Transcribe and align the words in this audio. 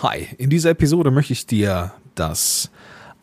Hi, 0.00 0.28
in 0.38 0.48
dieser 0.48 0.70
Episode 0.70 1.10
möchte 1.10 1.32
ich 1.32 1.44
dir 1.44 1.90
das 2.14 2.70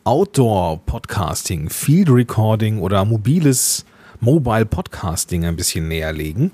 Outdoor-Podcasting, 0.04 1.70
Field 1.70 2.10
Recording 2.10 2.80
oder 2.80 3.06
mobiles 3.06 3.86
Mobile 4.20 4.66
Podcasting 4.66 5.46
ein 5.46 5.56
bisschen 5.56 5.88
näher 5.88 6.12
legen. 6.12 6.52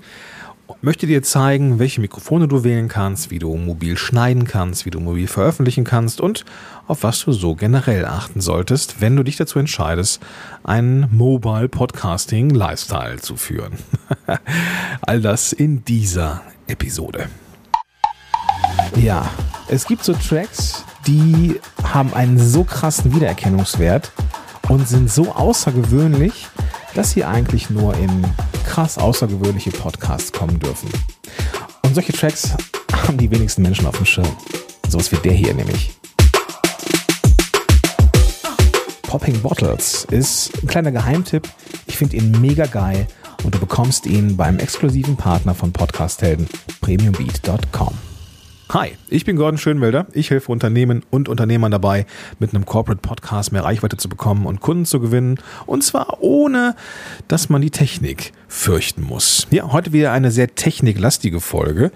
Möchte 0.80 1.08
dir 1.08 1.24
zeigen, 1.24 1.80
welche 1.80 2.00
Mikrofone 2.00 2.46
du 2.46 2.62
wählen 2.62 2.86
kannst, 2.86 3.32
wie 3.32 3.40
du 3.40 3.56
mobil 3.56 3.98
schneiden 3.98 4.44
kannst, 4.44 4.86
wie 4.86 4.90
du 4.90 5.00
mobil 5.00 5.26
veröffentlichen 5.26 5.82
kannst 5.82 6.20
und 6.20 6.44
auf 6.86 7.02
was 7.02 7.24
du 7.24 7.32
so 7.32 7.56
generell 7.56 8.04
achten 8.04 8.40
solltest, 8.40 9.00
wenn 9.00 9.16
du 9.16 9.24
dich 9.24 9.34
dazu 9.34 9.58
entscheidest, 9.58 10.22
einen 10.62 11.08
Mobile 11.10 11.68
Podcasting 11.68 12.50
Lifestyle 12.50 13.18
zu 13.18 13.34
führen. 13.34 13.72
All 15.02 15.20
das 15.20 15.52
in 15.52 15.84
dieser 15.84 16.42
Episode. 16.68 17.28
Ja, 18.94 19.28
es 19.72 19.86
gibt 19.86 20.04
so 20.04 20.12
Tracks, 20.12 20.84
die 21.06 21.58
haben 21.82 22.12
einen 22.12 22.38
so 22.38 22.62
krassen 22.62 23.14
Wiedererkennungswert 23.14 24.12
und 24.68 24.86
sind 24.86 25.10
so 25.10 25.32
außergewöhnlich, 25.32 26.48
dass 26.94 27.12
sie 27.12 27.24
eigentlich 27.24 27.70
nur 27.70 27.96
in 27.96 28.26
krass 28.66 28.98
außergewöhnliche 28.98 29.70
Podcasts 29.70 30.30
kommen 30.30 30.60
dürfen. 30.60 30.90
Und 31.84 31.94
solche 31.94 32.12
Tracks 32.12 32.50
haben 32.92 33.16
die 33.16 33.30
wenigsten 33.30 33.62
Menschen 33.62 33.86
auf 33.86 33.96
dem 33.96 34.04
Schirm. 34.04 34.28
Sowas 34.88 35.10
wie 35.10 35.16
der 35.16 35.32
hier 35.32 35.54
nämlich. 35.54 35.92
Popping 39.04 39.40
Bottles 39.40 40.06
ist 40.10 40.52
ein 40.62 40.66
kleiner 40.66 40.92
Geheimtipp. 40.92 41.48
Ich 41.86 41.96
finde 41.96 42.16
ihn 42.16 42.30
mega 42.42 42.66
geil 42.66 43.06
und 43.42 43.54
du 43.54 43.58
bekommst 43.58 44.04
ihn 44.04 44.36
beim 44.36 44.58
exklusiven 44.58 45.16
Partner 45.16 45.54
von 45.54 45.72
Podcasthelden, 45.72 46.46
premiumbeat.com. 46.82 48.11
Hi, 48.72 48.92
ich 49.10 49.26
bin 49.26 49.36
Gordon 49.36 49.58
Schönwelder. 49.58 50.06
Ich 50.14 50.30
helfe 50.30 50.50
Unternehmen 50.50 51.04
und 51.10 51.28
Unternehmern 51.28 51.70
dabei, 51.70 52.06
mit 52.38 52.54
einem 52.54 52.64
Corporate 52.64 53.02
Podcast 53.02 53.52
mehr 53.52 53.64
Reichweite 53.64 53.98
zu 53.98 54.08
bekommen 54.08 54.46
und 54.46 54.60
Kunden 54.62 54.86
zu 54.86 54.98
gewinnen. 54.98 55.38
Und 55.66 55.84
zwar 55.84 56.22
ohne, 56.22 56.74
dass 57.28 57.50
man 57.50 57.60
die 57.60 57.68
Technik 57.70 58.32
fürchten 58.48 59.02
muss. 59.02 59.46
Ja, 59.50 59.72
heute 59.72 59.92
wieder 59.92 60.12
eine 60.12 60.30
sehr 60.30 60.54
techniklastige 60.54 61.40
Folge, 61.40 61.92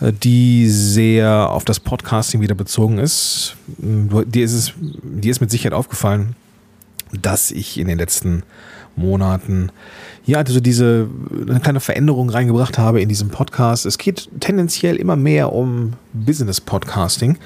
die 0.00 0.66
sehr 0.70 1.50
auf 1.50 1.66
das 1.66 1.78
Podcasting 1.78 2.40
wieder 2.40 2.54
bezogen 2.54 2.96
ist. 2.96 3.56
Dir 3.76 4.44
ist 4.46 4.54
es, 4.54 4.72
dir 4.78 5.30
ist 5.30 5.42
mit 5.42 5.50
Sicherheit 5.50 5.74
aufgefallen, 5.74 6.36
dass 7.12 7.50
ich 7.50 7.76
in 7.76 7.86
den 7.86 7.98
letzten 7.98 8.44
Monaten 8.96 9.70
ja, 10.24 10.38
also 10.38 10.60
diese 10.60 11.08
eine 11.48 11.60
kleine 11.60 11.80
Veränderung 11.80 12.30
reingebracht 12.30 12.78
habe 12.78 13.00
in 13.00 13.08
diesem 13.08 13.30
Podcast. 13.30 13.86
Es 13.86 13.98
geht 13.98 14.28
tendenziell 14.40 14.96
immer 14.96 15.16
mehr 15.16 15.52
um 15.52 15.94
Business 16.12 16.60
Podcasting 16.60 17.38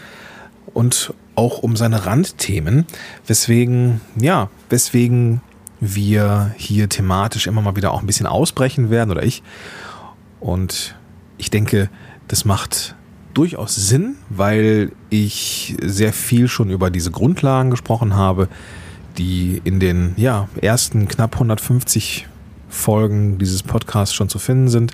und 0.74 1.14
auch 1.34 1.58
um 1.58 1.76
seine 1.76 2.04
Randthemen, 2.04 2.86
weswegen, 3.26 4.00
ja, 4.20 4.50
weswegen 4.68 5.40
wir 5.80 6.54
hier 6.56 6.88
thematisch 6.88 7.46
immer 7.46 7.62
mal 7.62 7.76
wieder 7.76 7.92
auch 7.92 8.00
ein 8.00 8.06
bisschen 8.06 8.26
ausbrechen 8.26 8.90
werden 8.90 9.10
oder 9.10 9.22
ich. 9.22 9.42
Und 10.40 10.96
ich 11.38 11.50
denke, 11.50 11.88
das 12.28 12.44
macht 12.44 12.94
durchaus 13.32 13.74
Sinn, 13.74 14.16
weil 14.28 14.92
ich 15.10 15.76
sehr 15.82 16.12
viel 16.12 16.48
schon 16.48 16.70
über 16.70 16.90
diese 16.90 17.10
Grundlagen 17.10 17.70
gesprochen 17.70 18.16
habe, 18.16 18.48
die 19.18 19.60
in 19.64 19.80
den 19.80 20.14
ja, 20.16 20.48
ersten 20.60 21.08
knapp 21.08 21.34
150 21.34 22.26
Folgen 22.68 23.38
dieses 23.38 23.62
Podcasts 23.62 24.14
schon 24.14 24.28
zu 24.28 24.38
finden 24.38 24.68
sind. 24.68 24.92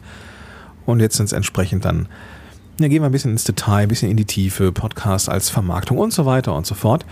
Und 0.87 1.01
jetzt 1.01 1.17
sind 1.17 1.27
es 1.27 1.33
entsprechend 1.33 1.85
dann, 1.85 2.09
ja, 2.81 2.89
gehen 2.89 3.03
wir 3.03 3.07
ein 3.07 3.13
bisschen 3.13 3.33
ins 3.33 3.45
Detail, 3.45 3.83
ein 3.83 3.89
bisschen 3.89 4.11
in 4.11 4.17
die 4.17 4.25
Tiefe, 4.25 4.73
Podcast 4.73 5.29
als 5.29 5.51
Vermarktung 5.51 5.99
und 5.99 6.13
so 6.13 6.27
weiter 6.27 6.55
und 6.55 6.67
so 6.67 6.75
fort. 6.75 7.05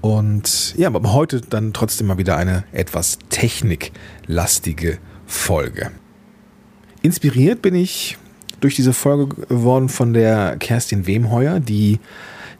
Und 0.00 0.74
ja, 0.76 0.88
aber 0.88 1.12
heute 1.12 1.40
dann 1.40 1.72
trotzdem 1.72 2.06
mal 2.06 2.18
wieder 2.18 2.36
eine 2.36 2.64
etwas 2.72 3.18
techniklastige 3.28 4.98
Folge. 5.26 5.90
Inspiriert 7.02 7.62
bin 7.62 7.74
ich 7.74 8.16
durch 8.60 8.76
diese 8.76 8.92
Folge 8.92 9.28
geworden 9.46 9.88
von 9.88 10.12
der 10.12 10.56
Kerstin 10.58 11.06
Wemheuer, 11.06 11.60
die 11.60 11.98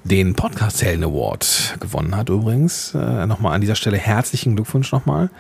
den 0.06 0.34
Podcast 0.34 0.82
Helden 0.82 1.04
Award 1.04 1.76
gewonnen 1.80 2.16
hat 2.16 2.28
übrigens. 2.28 2.94
Äh, 2.94 3.26
nochmal 3.26 3.54
an 3.54 3.60
dieser 3.60 3.74
Stelle 3.74 3.96
herzlichen 3.96 4.54
Glückwunsch 4.54 4.92
nochmal. 4.92 5.30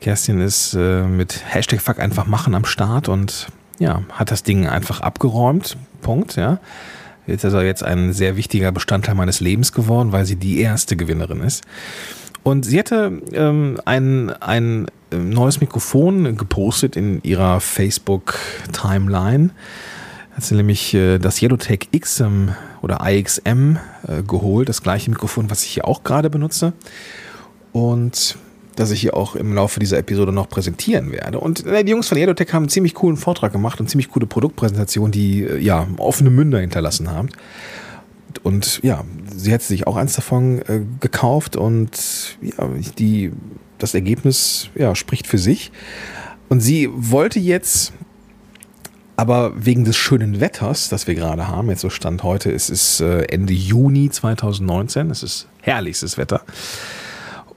Kerstin 0.00 0.40
ist 0.40 0.74
äh, 0.74 1.02
mit 1.02 1.42
Hashtag 1.46 1.80
Fuck 1.80 1.98
einfach 1.98 2.26
machen 2.26 2.54
am 2.54 2.64
Start 2.64 3.08
und 3.08 3.48
ja, 3.78 4.02
hat 4.10 4.30
das 4.30 4.42
Ding 4.42 4.66
einfach 4.66 5.00
abgeräumt. 5.00 5.76
Punkt, 6.00 6.36
ja. 6.36 6.60
Ist 7.26 7.44
also 7.44 7.60
jetzt 7.60 7.82
ein 7.82 8.14
sehr 8.14 8.36
wichtiger 8.36 8.72
Bestandteil 8.72 9.14
meines 9.14 9.40
Lebens 9.40 9.72
geworden, 9.72 10.12
weil 10.12 10.24
sie 10.24 10.36
die 10.36 10.60
erste 10.60 10.96
Gewinnerin 10.96 11.40
ist. 11.42 11.62
Und 12.42 12.64
sie 12.64 12.78
hatte 12.78 13.20
ähm, 13.32 13.78
ein, 13.84 14.30
ein 14.40 14.86
neues 15.10 15.60
Mikrofon 15.60 16.38
gepostet 16.38 16.96
in 16.96 17.22
ihrer 17.22 17.60
Facebook-Timeline. 17.60 19.50
Hat 20.38 20.44
sie 20.44 20.54
nämlich 20.54 20.94
äh, 20.94 21.18
das 21.18 21.42
Yellowtech 21.42 21.88
XM 21.90 22.50
oder 22.80 23.00
IXM 23.04 23.74
äh, 24.06 24.22
geholt, 24.22 24.68
das 24.68 24.84
gleiche 24.84 25.10
Mikrofon, 25.10 25.50
was 25.50 25.64
ich 25.64 25.70
hier 25.70 25.88
auch 25.88 26.04
gerade 26.04 26.30
benutze. 26.30 26.74
Und 27.72 28.38
das 28.76 28.92
ich 28.92 29.00
hier 29.00 29.16
auch 29.16 29.34
im 29.34 29.52
Laufe 29.52 29.80
dieser 29.80 29.98
Episode 29.98 30.30
noch 30.30 30.48
präsentieren 30.48 31.10
werde. 31.10 31.40
Und 31.40 31.66
äh, 31.66 31.82
die 31.82 31.90
Jungs 31.90 32.06
von 32.06 32.18
Edotech 32.18 32.52
haben 32.52 32.62
einen 32.62 32.68
ziemlich 32.68 32.94
coolen 32.94 33.16
Vortrag 33.16 33.50
gemacht 33.50 33.80
und 33.80 33.90
ziemlich 33.90 34.10
coole 34.10 34.26
Produktpräsentation, 34.26 35.10
die 35.10 35.42
äh, 35.42 35.58
ja 35.58 35.88
offene 35.96 36.30
Münder 36.30 36.60
hinterlassen 36.60 37.10
haben. 37.10 37.30
Und 38.44 38.78
ja, 38.84 39.02
sie 39.34 39.52
hat 39.52 39.62
sich 39.62 39.88
auch 39.88 39.96
eins 39.96 40.14
davon 40.14 40.60
äh, 40.68 40.82
gekauft 41.00 41.56
und 41.56 42.38
ja, 42.42 42.68
die, 42.96 43.32
das 43.78 43.92
Ergebnis 43.92 44.70
ja, 44.76 44.94
spricht 44.94 45.26
für 45.26 45.38
sich. 45.38 45.72
Und 46.48 46.60
sie 46.60 46.88
wollte 46.92 47.40
jetzt 47.40 47.92
aber 49.18 49.52
wegen 49.56 49.84
des 49.84 49.96
schönen 49.96 50.38
Wetters, 50.38 50.90
das 50.90 51.08
wir 51.08 51.16
gerade 51.16 51.48
haben, 51.48 51.68
jetzt 51.70 51.80
so 51.80 51.90
Stand 51.90 52.22
heute, 52.22 52.52
es 52.52 52.70
ist 52.70 53.00
äh, 53.00 53.22
Ende 53.22 53.52
Juni 53.52 54.10
2019, 54.10 55.10
es 55.10 55.24
ist 55.24 55.48
herrlichstes 55.60 56.18
Wetter. 56.18 56.42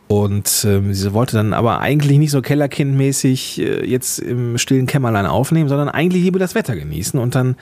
Und 0.08 0.66
ähm, 0.68 0.92
sie 0.96 1.14
wollte 1.14 1.38
dann 1.38 1.54
aber 1.54 1.80
eigentlich 1.80 2.18
nicht 2.18 2.32
so 2.32 2.42
Kellerkindmäßig 2.42 3.60
äh, 3.62 3.86
jetzt 3.88 4.18
im 4.18 4.58
stillen 4.58 4.88
Kämmerlein 4.88 5.28
aufnehmen, 5.28 5.70
sondern 5.70 5.88
eigentlich 5.88 6.24
lieber 6.24 6.40
das 6.40 6.56
Wetter 6.56 6.76
genießen. 6.76 7.20
Und 7.20 7.36
dann 7.36 7.56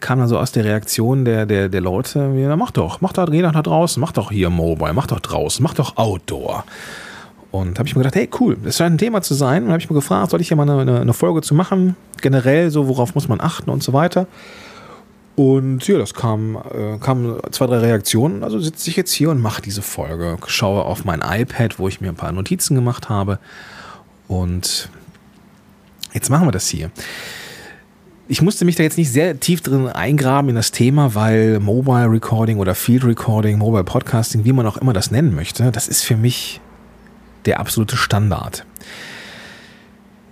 kam 0.00 0.18
dann 0.18 0.28
so 0.28 0.38
aus 0.38 0.52
der 0.52 0.66
Reaktion 0.66 1.24
der, 1.24 1.46
der, 1.46 1.70
der 1.70 1.80
Leute, 1.80 2.30
ja, 2.36 2.54
mach 2.54 2.70
doch, 2.70 3.00
mach 3.00 3.14
doch, 3.14 3.30
geh 3.30 3.40
doch 3.40 3.52
da 3.52 3.62
draußen, 3.62 3.98
mach 3.98 4.12
doch 4.12 4.30
hier 4.30 4.50
Mobile, 4.50 4.92
mach 4.92 5.06
doch 5.06 5.20
draußen, 5.20 5.62
mach 5.62 5.72
doch 5.72 5.96
Outdoor. 5.96 6.64
Und 7.50 7.78
habe 7.78 7.88
ich 7.88 7.96
mir 7.96 8.02
gedacht, 8.02 8.16
hey, 8.16 8.28
cool, 8.40 8.58
das 8.62 8.76
scheint 8.76 8.94
ein 8.94 8.98
Thema 8.98 9.22
zu 9.22 9.34
sein. 9.34 9.64
Und 9.64 9.70
habe 9.70 9.80
ich 9.80 9.88
mir 9.88 9.94
gefragt, 9.94 10.30
soll 10.30 10.40
ich 10.40 10.48
hier 10.48 10.56
mal 10.56 10.68
eine, 10.68 11.00
eine 11.00 11.12
Folge 11.14 11.40
zu 11.40 11.54
machen? 11.54 11.96
Generell, 12.20 12.70
so 12.70 12.88
worauf 12.88 13.14
muss 13.14 13.28
man 13.28 13.40
achten 13.40 13.70
und 13.70 13.82
so 13.82 13.92
weiter. 13.92 14.26
Und 15.34 15.86
ja, 15.86 15.98
das 15.98 16.14
kam, 16.14 16.56
äh, 16.56 16.98
kamen 16.98 17.38
zwei, 17.52 17.66
drei 17.66 17.78
Reaktionen. 17.78 18.42
Also 18.42 18.58
sitze 18.58 18.90
ich 18.90 18.96
jetzt 18.96 19.12
hier 19.12 19.30
und 19.30 19.40
mache 19.40 19.62
diese 19.62 19.82
Folge. 19.82 20.36
Schaue 20.46 20.84
auf 20.84 21.04
mein 21.04 21.22
iPad, 21.24 21.78
wo 21.78 21.88
ich 21.88 22.00
mir 22.00 22.08
ein 22.08 22.16
paar 22.16 22.32
Notizen 22.32 22.74
gemacht 22.74 23.08
habe. 23.08 23.38
Und 24.26 24.90
jetzt 26.12 26.28
machen 26.28 26.46
wir 26.46 26.52
das 26.52 26.68
hier. 26.68 26.90
Ich 28.26 28.42
musste 28.42 28.66
mich 28.66 28.76
da 28.76 28.82
jetzt 28.82 28.98
nicht 28.98 29.10
sehr 29.10 29.40
tief 29.40 29.62
drin 29.62 29.86
eingraben 29.86 30.50
in 30.50 30.56
das 30.56 30.70
Thema, 30.70 31.14
weil 31.14 31.60
Mobile 31.60 32.10
Recording 32.10 32.58
oder 32.58 32.74
Field 32.74 33.04
Recording, 33.04 33.56
Mobile 33.56 33.84
Podcasting, 33.84 34.44
wie 34.44 34.52
man 34.52 34.66
auch 34.66 34.76
immer 34.76 34.92
das 34.92 35.10
nennen 35.10 35.34
möchte, 35.34 35.72
das 35.72 35.88
ist 35.88 36.02
für 36.02 36.16
mich 36.16 36.60
der 37.44 37.60
absolute 37.60 37.96
Standard. 37.96 38.64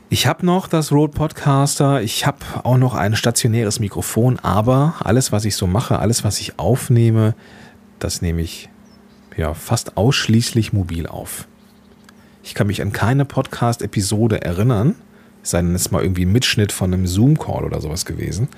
Ich 0.09 0.27
habe 0.27 0.47
noch 0.47 0.69
das 0.69 0.93
Rode 0.93 1.13
Podcaster, 1.13 2.01
ich 2.01 2.27
habe 2.27 2.39
auch 2.63 2.77
noch 2.77 2.95
ein 2.95 3.17
stationäres 3.17 3.81
Mikrofon, 3.81 4.39
aber 4.39 4.95
alles, 5.01 5.33
was 5.33 5.45
ich 5.45 5.57
so 5.57 5.67
mache, 5.67 5.99
alles, 5.99 6.23
was 6.23 6.39
ich 6.39 6.59
aufnehme, 6.61 7.35
das 7.99 8.23
nehme 8.23 8.41
ich 8.41 8.69
ja 9.37 9.53
fast 9.53 9.97
ausschließlich 9.97 10.73
mobil 10.73 11.09
auf. 11.09 11.49
Ich 12.45 12.55
kann 12.55 12.69
mich 12.69 12.81
an 12.83 12.93
keine 12.93 13.25
Podcast-Episode 13.25 14.43
erinnern, 14.43 14.95
sei 15.43 15.61
denn 15.61 15.75
es 15.75 15.91
mal 15.91 16.03
irgendwie 16.03 16.25
ein 16.25 16.33
Mitschnitt 16.33 16.71
von 16.71 16.95
einem 16.95 17.09
Zoom-Call 17.09 17.65
oder 17.65 17.81
sowas 17.81 18.05
gewesen, 18.05 18.49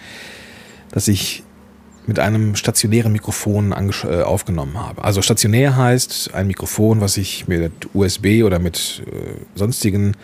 dass 0.91 1.09
ich 1.09 1.44
mit 2.08 2.19
einem 2.19 2.56
stationären 2.56 3.12
Mikrofon 3.12 3.72
äh, 3.72 4.22
aufgenommen 4.22 4.78
habe. 4.78 5.05
Also 5.05 5.20
stationär 5.20 5.76
heißt 5.76 6.34
ein 6.34 6.46
Mikrofon, 6.46 7.02
was 7.02 7.19
ich 7.19 7.46
mit 7.46 7.70
USB 7.93 8.43
oder 8.44 8.58
mit 8.58 9.02
äh, 9.06 9.34
sonstigen 9.55 10.16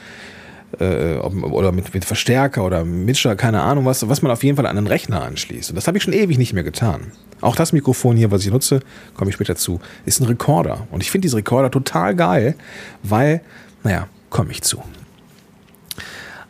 äh, 0.80 1.16
oder 1.16 1.72
mit, 1.72 1.92
mit 1.92 2.06
Verstärker 2.06 2.64
oder 2.64 2.86
Mischer, 2.86 3.36
keine 3.36 3.60
Ahnung 3.60 3.84
was, 3.84 4.08
was 4.08 4.22
man 4.22 4.32
auf 4.32 4.42
jeden 4.42 4.56
Fall 4.56 4.66
an 4.66 4.78
einen 4.78 4.86
Rechner 4.86 5.22
anschließt. 5.22 5.70
Und 5.70 5.76
das 5.76 5.86
habe 5.86 5.98
ich 5.98 6.02
schon 6.02 6.14
ewig 6.14 6.38
nicht 6.38 6.54
mehr 6.54 6.64
getan. 6.64 7.12
Auch 7.42 7.54
das 7.54 7.74
Mikrofon 7.74 8.16
hier, 8.16 8.30
was 8.30 8.46
ich 8.46 8.50
nutze, 8.50 8.80
komme 9.14 9.28
ich 9.28 9.34
später 9.34 9.54
zu, 9.54 9.78
ist 10.06 10.20
ein 10.20 10.26
Rekorder. 10.26 10.88
Und 10.90 11.02
ich 11.02 11.10
finde 11.10 11.26
diese 11.26 11.36
Rekorder 11.36 11.70
total 11.70 12.16
geil, 12.16 12.54
weil, 13.02 13.42
naja, 13.82 14.08
komme 14.30 14.52
ich 14.52 14.62
zu. 14.62 14.82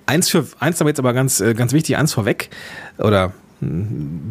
Eins, 0.06 0.28
für, 0.28 0.46
eins 0.60 0.80
aber 0.80 0.90
jetzt 0.90 1.00
aber 1.00 1.12
ganz, 1.12 1.40
äh, 1.40 1.54
ganz 1.54 1.72
wichtig, 1.72 1.96
eins 1.96 2.12
vorweg, 2.12 2.50
oder 2.98 3.32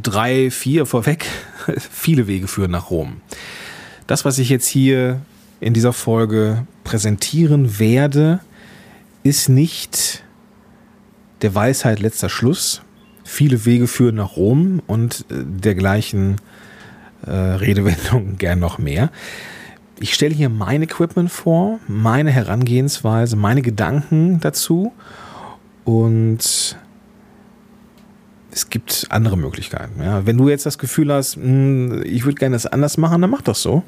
drei, 0.02 0.52
vier 0.52 0.86
vorweg. 0.86 1.26
Viele 1.92 2.28
Wege 2.28 2.48
führen 2.48 2.72
nach 2.72 2.90
Rom. 2.90 3.22
Das, 4.08 4.26
was 4.26 4.38
ich 4.40 4.50
jetzt 4.50 4.68
hier 4.68 5.22
in 5.60 5.74
dieser 5.74 5.94
Folge 5.94 6.68
präsentieren 6.84 7.80
werde, 7.80 8.40
ist 9.24 9.50
nicht 9.50 10.24
der 11.42 11.56
Weisheit 11.56 12.00
letzter 12.00 12.30
Schluss. 12.30 12.82
Viele 13.24 13.66
Wege 13.66 13.88
führen 13.88 14.16
nach 14.16 14.36
Rom 14.36 14.82
und 14.88 15.26
äh, 15.30 15.44
dergleichen 15.44 16.38
äh, 17.26 17.32
Redewendungen 17.32 18.38
gern 18.38 18.60
noch 18.60 18.78
mehr. 18.78 19.10
Ich 20.00 20.14
stelle 20.14 20.36
hier 20.36 20.50
mein 20.50 20.82
Equipment 20.82 21.32
vor, 21.32 21.80
meine 21.88 22.32
Herangehensweise, 22.32 23.36
meine 23.38 23.62
Gedanken 23.62 24.42
dazu 24.42 24.92
und 25.86 26.78
es 28.54 28.70
gibt 28.70 29.08
andere 29.10 29.38
Möglichkeiten. 29.38 30.02
Ja. 30.02 30.26
Wenn 30.26 30.38
du 30.38 30.50
jetzt 30.50 30.66
das 30.66 30.78
Gefühl 30.78 31.12
hast, 31.12 31.38
mh, 31.38 31.44
hm, 31.44 32.04
ich 32.06 32.26
würde 32.26 32.36
gerne 32.36 32.56
das 32.56 32.66
anders 32.66 32.98
machen, 32.98 33.22
dann 33.22 33.30
mach 33.30 33.42
das 33.42 33.62
so. 33.62 33.84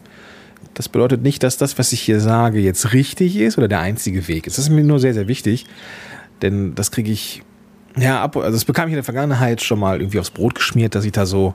Das 0.73 0.89
bedeutet 0.89 1.21
nicht, 1.21 1.43
dass 1.43 1.57
das, 1.57 1.77
was 1.77 1.93
ich 1.93 2.01
hier 2.01 2.19
sage, 2.19 2.59
jetzt 2.59 2.93
richtig 2.93 3.37
ist 3.37 3.57
oder 3.57 3.67
der 3.67 3.79
einzige 3.79 4.27
Weg 4.27 4.47
ist. 4.47 4.57
Das 4.57 4.65
ist 4.65 4.71
mir 4.71 4.83
nur 4.83 4.99
sehr, 4.99 5.13
sehr 5.13 5.27
wichtig, 5.27 5.65
denn 6.41 6.75
das 6.75 6.91
kriege 6.91 7.11
ich, 7.11 7.43
ja, 7.95 8.21
ab, 8.21 8.35
also 8.35 8.51
das 8.51 8.65
bekam 8.65 8.87
ich 8.87 8.93
in 8.93 8.97
der 8.97 9.03
Vergangenheit 9.03 9.61
schon 9.61 9.79
mal 9.79 10.01
irgendwie 10.01 10.19
aufs 10.19 10.31
Brot 10.31 10.55
geschmiert, 10.55 10.95
dass 10.95 11.05
ich 11.05 11.13
da 11.13 11.25
so 11.25 11.53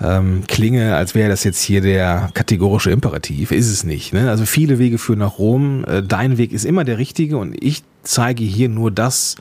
ähm, 0.00 0.42
klinge, 0.48 0.96
als 0.96 1.14
wäre 1.14 1.28
das 1.28 1.44
jetzt 1.44 1.60
hier 1.60 1.80
der 1.80 2.30
kategorische 2.34 2.90
Imperativ. 2.90 3.52
Ist 3.52 3.70
es 3.70 3.84
nicht. 3.84 4.12
Ne? 4.12 4.28
Also 4.28 4.44
viele 4.44 4.78
Wege 4.78 4.98
führen 4.98 5.20
nach 5.20 5.38
Rom. 5.38 5.84
Äh, 5.84 6.02
dein 6.02 6.36
Weg 6.36 6.52
ist 6.52 6.64
immer 6.64 6.84
der 6.84 6.98
richtige 6.98 7.38
und 7.38 7.56
ich 7.62 7.84
zeige 8.02 8.42
hier 8.42 8.68
nur 8.68 8.90
das, 8.90 9.36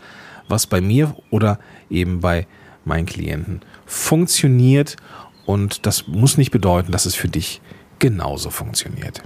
was 0.47 0.67
bei 0.67 0.79
mir 0.79 1.15
oder 1.31 1.59
eben 1.89 2.19
bei 2.19 2.45
meinen 2.85 3.05
Klienten 3.05 3.61
funktioniert 3.85 4.95
und 5.45 5.85
das 5.85 6.07
muss 6.07 6.37
nicht 6.37 6.51
bedeuten, 6.51 6.91
dass 6.91 7.05
es 7.05 7.15
für 7.15 7.27
dich 7.27 7.61
genauso 7.99 8.49
funktioniert. 8.49 9.21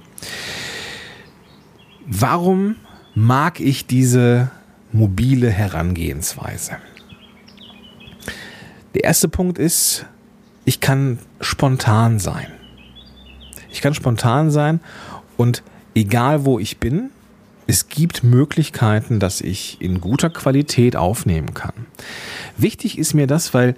Warum 2.06 2.76
mag 3.16 3.60
ich 3.60 3.86
diese 3.86 4.52
mobile 4.92 5.50
Herangehensweise? 5.50 6.78
Der 8.96 9.04
erste 9.04 9.30
Punkt 9.30 9.58
ist, 9.60 10.06
ich 10.66 10.82
kann 10.82 11.20
spontan 11.42 12.20
sein. 12.20 12.48
Ich 13.72 13.82
kann 13.82 13.94
spontan 13.94 14.50
sein 14.50 14.80
und 15.38 15.64
egal 15.94 16.46
wo 16.46 16.60
ich 16.60 16.80
bin, 16.80 17.12
es 17.70 17.88
gibt 17.88 18.24
Möglichkeiten, 18.24 19.20
dass 19.20 19.42
ich 19.42 19.78
in 19.80 20.02
guter 20.02 20.32
Qualität 20.32 20.96
aufnehmen 20.96 21.54
kann. 21.54 21.86
Wichtig 22.58 22.98
ist 22.98 23.14
mir 23.14 23.28
das, 23.28 23.54
weil 23.54 23.76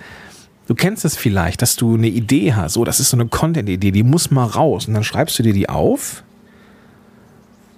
du 0.67 0.75
kennst 0.75 1.03
es 1.03 1.17
vielleicht, 1.17 1.61
dass 1.61 1.75
du 1.75 1.95
eine 1.95 2.07
Idee 2.07 2.53
hast. 2.53 2.75
So, 2.75 2.85
das 2.85 3.01
ist 3.01 3.09
so 3.09 3.17
eine 3.17 3.27
Content-Idee, 3.27 3.91
die 3.91 4.03
muss 4.03 4.31
mal 4.31 4.45
raus. 4.45 4.87
Und 4.87 4.93
dann 4.93 5.03
schreibst 5.03 5.37
du 5.37 5.43
dir 5.43 5.51
die 5.51 5.67
auf 5.67 6.23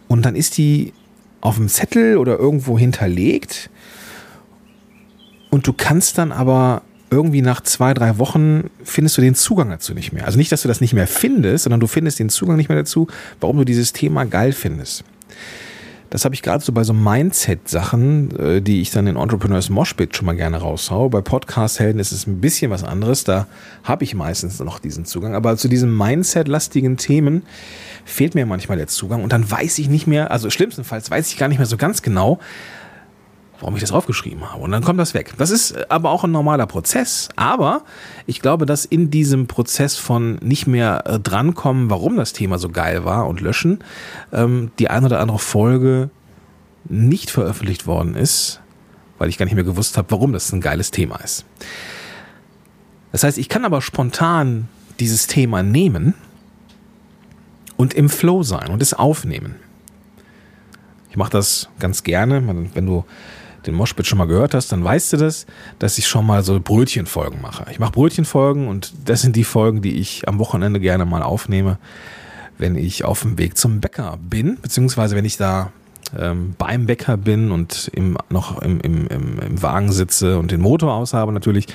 und 0.08 0.24
dann 0.24 0.36
ist 0.36 0.60
die 0.60 0.94
auf 1.42 1.56
dem 1.56 1.68
Zettel 1.68 2.18
oder 2.18 2.38
irgendwo 2.38 2.78
hinterlegt. 2.78 3.72
Und 5.50 5.66
du 5.66 5.74
kannst 5.74 6.20
dann 6.20 6.32
aber 6.32 6.84
irgendwie 7.10 7.42
nach 7.42 7.62
zwei, 7.62 7.96
drei 7.96 8.20
Wochen 8.20 8.70
findest 8.84 9.18
du 9.18 9.22
den 9.22 9.34
Zugang 9.34 9.72
dazu 9.72 9.96
nicht 9.96 10.14
mehr. 10.14 10.28
Also 10.28 10.38
nicht, 10.38 10.52
dass 10.52 10.62
du 10.62 10.68
das 10.68 10.80
nicht 10.80 10.94
mehr 10.94 11.08
findest, 11.08 11.64
sondern 11.64 11.80
du 11.80 11.88
findest 11.88 12.20
den 12.20 12.30
Zugang 12.30 12.58
nicht 12.58 12.70
mehr 12.70 12.78
dazu, 12.78 13.08
warum 13.42 13.58
du 13.58 13.66
dieses 13.66 13.94
Thema 13.94 14.26
geil 14.26 14.52
findest. 14.52 15.04
Das 16.14 16.26
habe 16.26 16.36
ich 16.36 16.44
gerade 16.44 16.64
so 16.64 16.72
bei 16.74 16.84
so 16.84 16.94
Mindset-Sachen, 16.94 18.38
äh, 18.38 18.62
die 18.62 18.82
ich 18.82 18.92
dann 18.92 19.08
in 19.08 19.16
Entrepreneurs 19.16 19.72
Moshpit 19.72 20.16
schon 20.16 20.28
mal 20.28 20.36
gerne 20.36 20.58
raushaue. 20.58 21.10
Bei 21.10 21.22
Podcast-Helden 21.22 22.00
ist 22.00 22.12
es 22.12 22.28
ein 22.28 22.40
bisschen 22.40 22.70
was 22.70 22.84
anderes. 22.84 23.24
Da 23.24 23.48
habe 23.84 24.04
ich 24.04 24.14
meistens 24.14 24.60
noch 24.60 24.78
diesen 24.78 25.06
Zugang. 25.06 25.34
Aber 25.34 25.58
zu 25.58 25.68
diesen 25.68 25.98
Mindset-lastigen 25.98 26.98
Themen 26.98 27.42
fehlt 28.06 28.36
mir 28.36 28.46
manchmal 28.46 28.78
der 28.78 28.86
Zugang. 28.86 29.24
Und 29.24 29.34
dann 29.34 29.50
weiß 29.50 29.80
ich 29.80 29.90
nicht 29.90 30.06
mehr, 30.06 30.30
also 30.30 30.52
schlimmstenfalls 30.52 31.10
weiß 31.10 31.32
ich 31.32 31.38
gar 31.40 31.48
nicht 31.48 31.58
mehr 31.58 31.66
so 31.66 31.78
ganz 31.78 32.04
genau, 32.04 32.38
warum 33.64 33.76
ich 33.76 33.82
das 33.82 33.94
aufgeschrieben 33.94 34.52
habe. 34.52 34.62
Und 34.62 34.72
dann 34.72 34.84
kommt 34.84 35.00
das 35.00 35.14
weg. 35.14 35.34
Das 35.38 35.50
ist 35.50 35.90
aber 35.90 36.12
auch 36.12 36.26
ein 36.26 36.32
normaler 36.32 36.68
Prozess. 36.68 37.30
Aber 37.38 37.84
ich 38.28 38.42
glaube, 38.42 38.66
dass 38.66 38.84
in 38.84 39.10
diesem 39.10 39.48
Prozess 39.48 39.96
von 39.96 40.36
nicht 40.42 40.68
mehr 40.68 41.04
äh, 41.06 41.18
drankommen, 41.18 41.90
warum 41.90 42.18
das 42.18 42.34
Thema 42.34 42.60
so 42.60 42.68
geil 42.68 43.06
war 43.06 43.26
und 43.28 43.40
löschen, 43.40 43.80
ähm, 44.34 44.72
die 44.80 44.90
ein 44.90 45.06
oder 45.06 45.22
andere 45.22 45.40
Folge 45.40 46.10
nicht 46.90 47.32
veröffentlicht 47.32 47.88
worden 47.88 48.16
ist, 48.16 48.60
weil 49.18 49.30
ich 49.30 49.38
gar 49.38 49.46
nicht 49.46 49.56
mehr 49.56 49.64
gewusst 49.64 49.98
habe, 49.98 50.12
warum 50.12 50.34
das 50.34 50.52
ein 50.52 50.60
geiles 50.60 50.92
Thema 50.92 51.16
ist. 51.22 51.46
Das 53.14 53.24
heißt, 53.24 53.38
ich 53.38 53.48
kann 53.48 53.64
aber 53.64 53.82
spontan 53.82 54.68
dieses 55.00 55.28
Thema 55.28 55.64
nehmen 55.64 56.16
und 57.78 57.94
im 57.94 58.10
Flow 58.10 58.44
sein 58.44 58.72
und 58.72 58.82
es 58.82 58.94
aufnehmen. 58.94 59.56
Ich 61.10 61.16
mache 61.16 61.32
das 61.32 61.70
ganz 61.80 62.04
gerne, 62.04 62.46
wenn 62.74 62.86
du 62.86 63.06
den 63.66 63.76
Moshpit 63.76 64.08
schon 64.08 64.18
mal 64.18 64.28
gehört 64.28 64.54
hast, 64.54 64.72
dann 64.72 64.84
weißt 64.84 65.14
du 65.14 65.18
das, 65.18 65.46
dass 65.80 65.98
ich 65.98 66.08
schon 66.08 66.26
mal 66.26 66.44
so 66.44 66.60
Brötchenfolgen 66.60 67.42
mache. 67.42 67.66
Ich 67.72 67.80
mache 67.80 67.92
Brötchenfolgen 67.92 68.68
und 68.68 68.94
das 69.06 69.22
sind 69.22 69.36
die 69.36 69.44
Folgen, 69.44 69.82
die 69.82 70.00
ich 70.00 70.28
am 70.28 70.40
Wochenende 70.40 70.80
gerne 70.80 71.06
mal 71.06 71.24
aufnehme, 71.24 71.78
wenn 72.58 72.76
ich 72.76 73.04
auf 73.04 73.22
dem 73.22 73.38
Weg 73.38 73.58
zum 73.58 73.80
Bäcker 73.80 74.18
bin, 74.22 74.58
beziehungsweise 74.62 75.16
wenn 75.16 75.26
ich 75.26 75.38
da 75.38 75.72
ähm, 76.18 76.56
beim 76.58 76.86
Bäcker 76.86 77.18
bin 77.18 77.52
und 77.52 77.90
im, 77.94 78.18
noch 78.30 78.62
im, 78.62 78.80
im, 78.82 79.08
im, 79.08 79.62
Wagen 79.62 79.92
sitze 79.92 80.38
und 80.38 80.52
den 80.52 80.62
Motor 80.62 80.94
aus 80.94 81.14
habe 81.14 81.32
natürlich. 81.32 81.68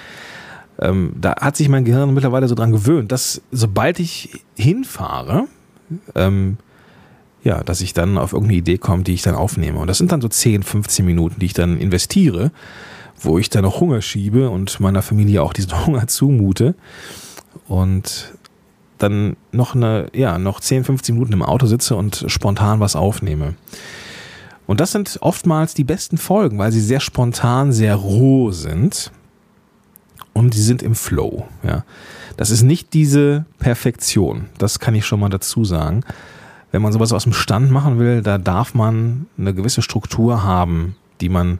Ähm, 0.81 1.13
da 1.21 1.35
hat 1.37 1.57
sich 1.57 1.69
mein 1.69 1.85
Gehirn 1.85 2.15
mittlerweile 2.15 2.47
so 2.47 2.55
dran 2.55 2.71
gewöhnt, 2.71 3.11
dass 3.11 3.43
sobald 3.51 3.99
ich 3.99 4.45
hinfahre, 4.57 5.47
ähm, 6.15 6.59
ja, 7.45 7.63
dass 7.63 7.81
ich 7.81 7.95
dann 7.95 8.19
auf 8.19 8.33
irgendeine 8.33 8.59
Idee 8.59 8.79
komme, 8.79 9.03
die 9.03 9.15
ich 9.15 9.23
dann 9.23 9.35
aufnehme. 9.35 9.79
Und 9.79 9.87
das 9.87 9.99
sind 9.99 10.13
dann 10.13 10.21
so 10.21 10.29
10, 10.29 10.63
15 10.63 11.05
Minuten, 11.05 11.41
die 11.41 11.47
ich 11.47 11.55
dann 11.55 11.79
investiere, 11.79 12.51
wo 13.21 13.39
ich 13.39 13.51
dann 13.51 13.63
noch 13.63 13.81
Hunger 13.81 14.03
schiebe 14.03 14.51
und 14.51 14.81
meiner 14.81 15.03
Familie 15.03 15.43
auch 15.43 15.53
diesen 15.53 15.87
Hunger 15.87 16.07
zumute. 16.07 16.75
Und 17.67 18.33
dann 18.99 19.37
noch 19.53 19.75
eine, 19.75 20.09
ja, 20.13 20.39
noch 20.39 20.61
10, 20.61 20.85
15 20.85 21.15
Minuten 21.15 21.33
im 21.33 21.43
Auto 21.43 21.67
sitze 21.67 21.95
und 21.95 22.25
spontan 22.27 22.81
was 22.81 22.97
aufnehme. 22.97 23.55
Und 24.67 24.81
das 24.81 24.93
sind 24.93 25.19
oftmals 25.21 25.75
die 25.75 25.85
besten 25.85 26.19
Folgen, 26.19 26.59
weil 26.59 26.73
sie 26.73 26.81
sehr 26.81 27.01
spontan, 27.01 27.73
sehr 27.73 27.95
roh 27.95 28.51
sind. 28.51 29.13
Und 30.35 30.55
sie 30.55 30.63
sind 30.63 30.83
im 30.83 30.95
Flow, 30.95 31.49
ja. 31.63 31.85
Das 32.37 32.51
ist 32.51 32.63
nicht 32.63 32.93
diese 32.95 33.47
Perfektion. 33.59 34.47
Das 34.59 34.79
kann 34.79 34.95
ich 34.95 35.05
schon 35.05 35.19
mal 35.19 35.29
dazu 35.29 35.65
sagen 35.65 36.05
wenn 36.71 36.83
man 36.83 36.93
sowas 36.93 37.13
aus 37.13 37.25
dem 37.25 37.33
Stand 37.33 37.71
machen 37.71 37.99
will, 37.99 38.23
da 38.23 38.39
darf 38.39 38.75
man 38.75 39.27
eine 39.39 39.55
gewisse 39.55 39.83
Struktur 39.83 40.43
haben, 40.43 40.97
die 41.21 41.29
man 41.29 41.59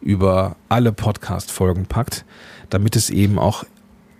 über 0.00 0.56
alle 0.68 0.92
Podcast-Folgen 0.92 1.86
packt, 1.86 2.24
damit 2.70 2.94
es 2.96 3.10
eben 3.10 3.38
auch 3.38 3.64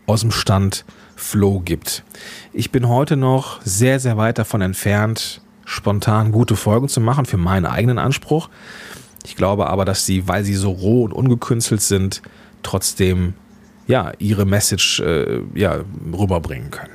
aus 0.06 0.22
dem 0.22 0.30
Stand 0.30 0.84
Flow 1.16 1.60
gibt. 1.60 2.04
Ich 2.52 2.72
bin 2.72 2.88
heute 2.88 3.16
noch 3.16 3.60
sehr, 3.62 4.00
sehr 4.00 4.16
weit 4.16 4.38
davon 4.38 4.60
entfernt, 4.60 5.40
spontan 5.64 6.32
gute 6.32 6.56
Folgen 6.56 6.88
zu 6.88 7.00
machen 7.00 7.26
für 7.26 7.36
meinen 7.36 7.66
eigenen 7.66 7.98
Anspruch. 7.98 8.48
Ich 9.24 9.36
glaube 9.36 9.68
aber, 9.68 9.84
dass 9.84 10.04
sie, 10.04 10.28
weil 10.28 10.44
sie 10.44 10.54
so 10.54 10.70
roh 10.70 11.04
und 11.04 11.12
ungekünstelt 11.12 11.80
sind, 11.80 12.22
trotzdem 12.62 13.34
ja 13.86 14.12
ihre 14.18 14.44
Message 14.44 15.00
äh, 15.00 15.40
ja 15.54 15.80
rüberbringen 16.12 16.70
können. 16.70 16.93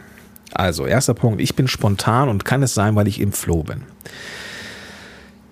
Also, 0.53 0.86
erster 0.86 1.13
Punkt, 1.13 1.41
ich 1.41 1.56
bin 1.56 1.68
spontan 1.68 2.29
und 2.29 2.46
kann 2.46 2.63
es 2.63 2.74
sein, 2.74 2.96
weil 2.96 3.08
ich 3.08 3.20
im 3.20 3.32
Flow 3.32 3.63
bin. 3.63 3.84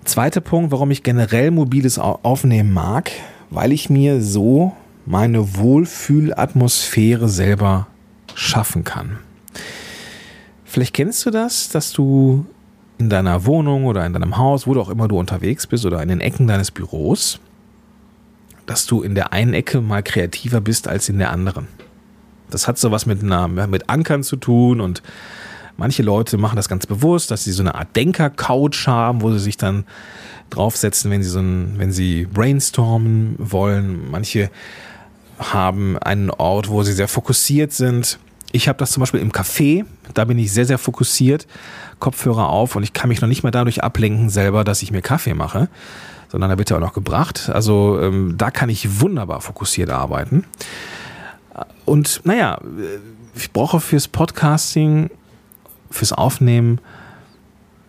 Zweiter 0.06 0.42
Punkt, 0.42 0.72
warum 0.72 0.89
ich 0.92 1.04
generell 1.04 1.51
mobiles 1.51 2.00
Aufnehmen 2.00 2.74
mag, 2.74 3.12
weil 3.50 3.72
ich 3.72 3.89
mir 3.89 4.22
so 4.22 4.74
meine 5.06 5.58
Wohlfühlatmosphäre 5.58 7.30
selber 7.30 7.88
schaffen 8.34 8.84
kann. 8.84 9.20
Vielleicht 10.66 10.94
kennst 10.94 11.25
du 11.25 11.32
das, 11.32 11.70
dass 11.70 11.92
du 11.92 12.46
in 12.98 13.10
deiner 13.10 13.46
Wohnung 13.46 13.86
oder 13.86 14.06
in 14.06 14.13
deinem 14.13 14.38
Haus, 14.38 14.68
wo 14.68 14.74
du 14.74 14.82
auch 14.82 14.89
immer 14.89 15.08
du 15.08 15.18
unterwegs 15.18 15.68
bist 15.68 15.86
oder 15.86 16.01
in 16.01 16.10
den 16.10 16.20
Ecken 16.20 16.48
deines 16.48 16.72
Büros, 16.72 17.39
dass 18.66 18.86
du 18.86 19.01
in 19.01 19.16
der 19.16 19.34
einen 19.34 19.54
Ecke 19.54 19.82
mal 19.82 20.04
kreativer 20.04 20.62
bist 20.62 20.88
als 20.88 21.10
in 21.10 21.20
der 21.20 21.32
anderen. 21.32 21.68
Das 22.50 22.68
hat 22.68 22.77
so 22.77 22.92
was 22.92 23.06
mit, 23.06 23.24
einer, 23.24 23.48
mit 23.48 23.89
Ankern 23.89 24.24
zu 24.24 24.36
tun 24.36 24.82
und 24.82 25.01
manche 25.77 26.04
Leute 26.04 26.38
machen 26.38 26.56
das 26.56 26.70
ganz 26.70 26.86
bewusst, 26.86 27.32
dass 27.32 27.44
sie 27.44 27.51
so 27.51 27.62
eine 27.63 27.75
Art 27.75 27.96
Denker-Couch 27.96 28.88
haben, 28.88 29.22
wo 29.22 29.32
sie 29.32 29.39
sich 29.39 29.58
dann 29.58 29.86
draufsetzen, 30.50 31.12
wenn 31.12 31.24
sie 31.24 31.30
so 31.30 31.39
ein, 31.39 31.75
wenn 31.77 31.92
sie 31.92 32.25
brainstormen 32.25 33.36
wollen. 33.38 34.10
Manche 34.10 34.50
haben 35.38 35.98
einen 36.00 36.30
Ort, 36.32 36.70
wo 36.70 36.84
sie 36.84 36.94
sehr 36.94 37.08
fokussiert 37.08 37.72
sind. 37.72 38.20
Ich 38.51 38.68
habe 38.68 38.80
das 38.80 38.92
zum 38.92 39.01
Beispiel 39.01 39.20
im 39.20 39.32
Café, 39.32 39.86
da 40.13 40.25
bin 40.25 40.39
ich 40.39 40.51
sehr, 40.51 40.66
sehr 40.66 40.77
fokussiert, 40.77 41.48
Kopfhörer 42.00 42.48
auf 42.48 42.75
und 42.75 42.84
ich 42.84 42.94
kann 42.94 43.10
mich 43.10 43.22
noch 43.22 43.27
nicht 43.27 43.44
mehr 43.44 43.51
dadurch 43.51 43.84
ablenken 43.84 44.30
selber, 44.30 44.63
dass 44.63 44.82
ich 44.82 44.92
mir 44.92 45.01
Kaffee 45.01 45.34
mache, 45.34 45.68
sondern 46.30 46.50
da 46.50 46.58
wird 46.58 46.70
ja 46.70 46.77
auch 46.77 46.82
noch 46.82 46.94
gebracht. 46.94 47.50
Also 47.54 48.00
ähm, 48.01 48.36
da 48.38 48.50
kann 48.50 48.70
ich 48.70 49.01
wunderbar 49.01 49.42
fokussiert 49.42 49.89
arbeiten. 49.89 50.46
Und 51.86 52.22
naja, 52.24 52.60
ich 53.36 53.52
brauche 53.52 53.80
fürs 53.80 54.08
Podcasting, 54.08 55.10
fürs 55.90 56.14
Aufnehmen, 56.14 56.80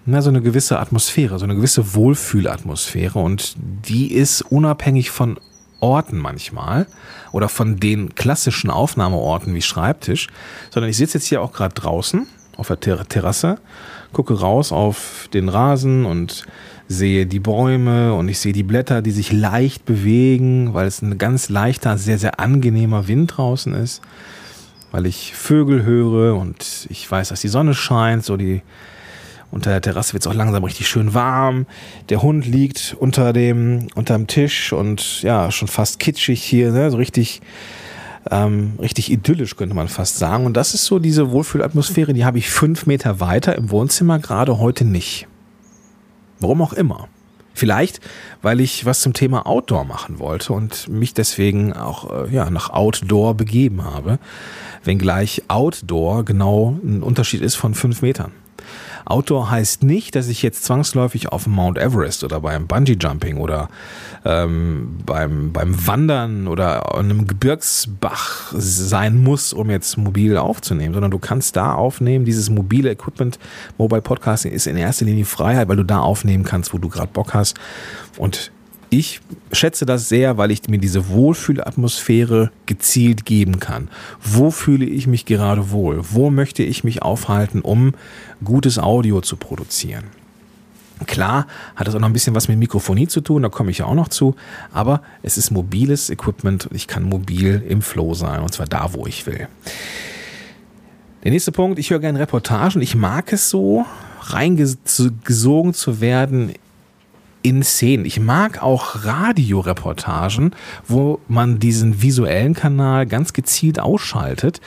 na, 0.06 0.22
so 0.22 0.30
eine 0.30 0.40
gewisse 0.40 0.78
Atmosphäre, 0.78 1.38
so 1.38 1.44
eine 1.44 1.54
gewisse 1.54 1.94
Wohlfühlatmosphäre. 1.94 3.18
Und 3.18 3.56
die 3.58 4.12
ist 4.12 4.42
unabhängig 4.42 5.10
von 5.10 5.38
Orten 5.80 6.18
manchmal 6.18 6.86
oder 7.32 7.48
von 7.48 7.78
den 7.78 8.14
klassischen 8.14 8.70
Aufnahmeorten 8.70 9.54
wie 9.54 9.62
Schreibtisch, 9.62 10.28
sondern 10.70 10.90
ich 10.90 10.96
sitze 10.96 11.18
jetzt 11.18 11.26
hier 11.26 11.42
auch 11.42 11.52
gerade 11.52 11.74
draußen 11.74 12.26
auf 12.56 12.68
der 12.68 12.80
Ter 12.80 13.04
Terrasse, 13.06 13.58
gucke 14.12 14.40
raus 14.40 14.72
auf 14.72 15.28
den 15.32 15.48
Rasen 15.48 16.04
und 16.04 16.46
sehe 16.88 17.26
die 17.26 17.38
Bäume 17.38 18.14
und 18.14 18.28
ich 18.28 18.38
sehe 18.38 18.54
die 18.54 18.62
Blätter, 18.62 19.02
die 19.02 19.10
sich 19.10 19.30
leicht 19.30 19.84
bewegen, 19.84 20.72
weil 20.72 20.86
es 20.86 21.02
ein 21.02 21.18
ganz 21.18 21.50
leichter, 21.50 21.98
sehr, 21.98 22.18
sehr 22.18 22.40
angenehmer 22.40 23.08
Wind 23.08 23.36
draußen 23.36 23.74
ist, 23.74 24.00
weil 24.90 25.04
ich 25.04 25.34
Vögel 25.34 25.84
höre 25.84 26.36
und 26.36 26.86
ich 26.88 27.08
weiß, 27.10 27.28
dass 27.28 27.42
die 27.42 27.48
Sonne 27.48 27.74
scheint, 27.74 28.24
so 28.24 28.36
die 28.38 28.62
unter 29.50 29.70
der 29.70 29.80
Terrasse 29.80 30.12
wird 30.12 30.22
es 30.22 30.26
auch 30.26 30.34
langsam 30.34 30.62
richtig 30.64 30.88
schön 30.88 31.14
warm. 31.14 31.66
Der 32.10 32.20
Hund 32.22 32.46
liegt 32.46 32.96
unter 32.98 33.32
dem, 33.32 33.88
unterm 33.94 34.26
Tisch 34.26 34.72
und 34.72 35.22
ja, 35.22 35.50
schon 35.50 35.68
fast 35.68 35.98
kitschig 35.98 36.42
hier, 36.42 36.70
ne? 36.70 36.90
so 36.90 36.98
richtig, 36.98 37.40
ähm, 38.30 38.74
richtig 38.78 39.10
idyllisch 39.10 39.56
könnte 39.56 39.74
man 39.74 39.88
fast 39.88 40.18
sagen. 40.18 40.44
Und 40.44 40.54
das 40.54 40.74
ist 40.74 40.84
so 40.84 40.98
diese 40.98 41.30
Wohlfühlatmosphäre, 41.30 42.12
die 42.12 42.26
habe 42.26 42.36
ich 42.36 42.50
fünf 42.50 42.84
Meter 42.84 43.20
weiter 43.20 43.56
im 43.56 43.70
Wohnzimmer 43.70 44.18
gerade 44.18 44.58
heute 44.58 44.84
nicht. 44.84 45.26
Warum 46.40 46.62
auch 46.62 46.72
immer. 46.72 47.08
Vielleicht, 47.54 48.00
weil 48.40 48.60
ich 48.60 48.86
was 48.86 49.00
zum 49.00 49.14
Thema 49.14 49.46
Outdoor 49.46 49.84
machen 49.84 50.20
wollte 50.20 50.52
und 50.52 50.86
mich 50.88 51.12
deswegen 51.12 51.72
auch 51.72 52.28
äh, 52.28 52.32
ja, 52.32 52.50
nach 52.50 52.70
Outdoor 52.70 53.34
begeben 53.34 53.82
habe. 53.84 54.20
Wenngleich 54.84 55.42
Outdoor 55.48 56.24
genau 56.24 56.78
ein 56.84 57.02
Unterschied 57.02 57.40
ist 57.40 57.56
von 57.56 57.74
fünf 57.74 58.00
Metern. 58.00 58.30
Outdoor 59.08 59.50
heißt 59.50 59.84
nicht, 59.84 60.14
dass 60.14 60.28
ich 60.28 60.42
jetzt 60.42 60.64
zwangsläufig 60.64 61.30
auf 61.30 61.46
Mount 61.46 61.78
Everest 61.78 62.24
oder 62.24 62.40
beim 62.40 62.66
Bungee 62.66 62.98
Jumping 63.00 63.38
oder 63.38 63.70
ähm, 64.26 64.98
beim, 65.06 65.50
beim 65.50 65.86
Wandern 65.86 66.46
oder 66.46 66.94
an 66.94 67.06
einem 67.06 67.26
Gebirgsbach 67.26 68.52
sein 68.52 69.22
muss, 69.22 69.54
um 69.54 69.70
jetzt 69.70 69.96
mobil 69.96 70.36
aufzunehmen, 70.36 70.92
sondern 70.92 71.10
du 71.10 71.18
kannst 71.18 71.56
da 71.56 71.72
aufnehmen. 71.72 72.26
Dieses 72.26 72.50
mobile 72.50 72.90
Equipment, 72.90 73.38
Mobile 73.78 74.02
Podcasting 74.02 74.52
ist 74.52 74.66
in 74.66 74.76
erster 74.76 75.06
Linie 75.06 75.24
Freiheit, 75.24 75.68
weil 75.68 75.76
du 75.76 75.84
da 75.84 76.00
aufnehmen 76.00 76.44
kannst, 76.44 76.74
wo 76.74 76.78
du 76.78 76.90
gerade 76.90 77.10
Bock 77.10 77.32
hast. 77.32 77.56
Und 78.18 78.50
ich 78.90 79.20
schätze 79.52 79.86
das 79.86 80.08
sehr, 80.08 80.38
weil 80.38 80.50
ich 80.50 80.68
mir 80.68 80.78
diese 80.78 81.08
Wohlfühlatmosphäre 81.08 82.50
gezielt 82.66 83.24
geben 83.24 83.60
kann. 83.60 83.88
Wo 84.22 84.50
fühle 84.50 84.84
ich 84.84 85.06
mich 85.06 85.24
gerade 85.24 85.70
wohl? 85.70 86.00
Wo 86.10 86.30
möchte 86.30 86.62
ich 86.62 86.84
mich 86.84 87.02
aufhalten, 87.02 87.60
um 87.60 87.94
gutes 88.44 88.78
Audio 88.78 89.20
zu 89.20 89.36
produzieren? 89.36 90.04
Klar 91.06 91.46
hat 91.76 91.86
das 91.86 91.94
auch 91.94 92.00
noch 92.00 92.08
ein 92.08 92.12
bisschen 92.12 92.34
was 92.34 92.48
mit 92.48 92.58
Mikrofonie 92.58 93.06
zu 93.06 93.20
tun, 93.20 93.42
da 93.42 93.48
komme 93.48 93.70
ich 93.70 93.78
ja 93.78 93.86
auch 93.86 93.94
noch 93.94 94.08
zu, 94.08 94.34
aber 94.72 95.02
es 95.22 95.38
ist 95.38 95.52
mobiles 95.52 96.10
Equipment 96.10 96.66
und 96.66 96.74
ich 96.74 96.88
kann 96.88 97.04
mobil 97.04 97.62
im 97.68 97.82
Flow 97.82 98.14
sein 98.14 98.40
und 98.40 98.52
zwar 98.52 98.66
da, 98.66 98.92
wo 98.94 99.06
ich 99.06 99.24
will. 99.26 99.46
Der 101.22 101.30
nächste 101.30 101.52
Punkt, 101.52 101.78
ich 101.78 101.90
höre 101.90 101.98
gerne 101.98 102.18
Reportagen. 102.18 102.80
Ich 102.80 102.94
mag 102.94 103.32
es 103.32 103.50
so, 103.50 103.84
reingesogen 104.22 105.74
zu 105.74 106.00
werden 106.00 106.52
in 107.42 107.62
Szenen. 107.62 108.04
Ich 108.04 108.20
mag 108.20 108.62
auch 108.62 109.04
Radioreportagen, 109.04 110.54
wo 110.86 111.20
man 111.28 111.58
diesen 111.58 112.02
visuellen 112.02 112.54
Kanal 112.54 113.06
ganz 113.06 113.32
gezielt 113.32 113.80
ausschaltet, 113.80 114.60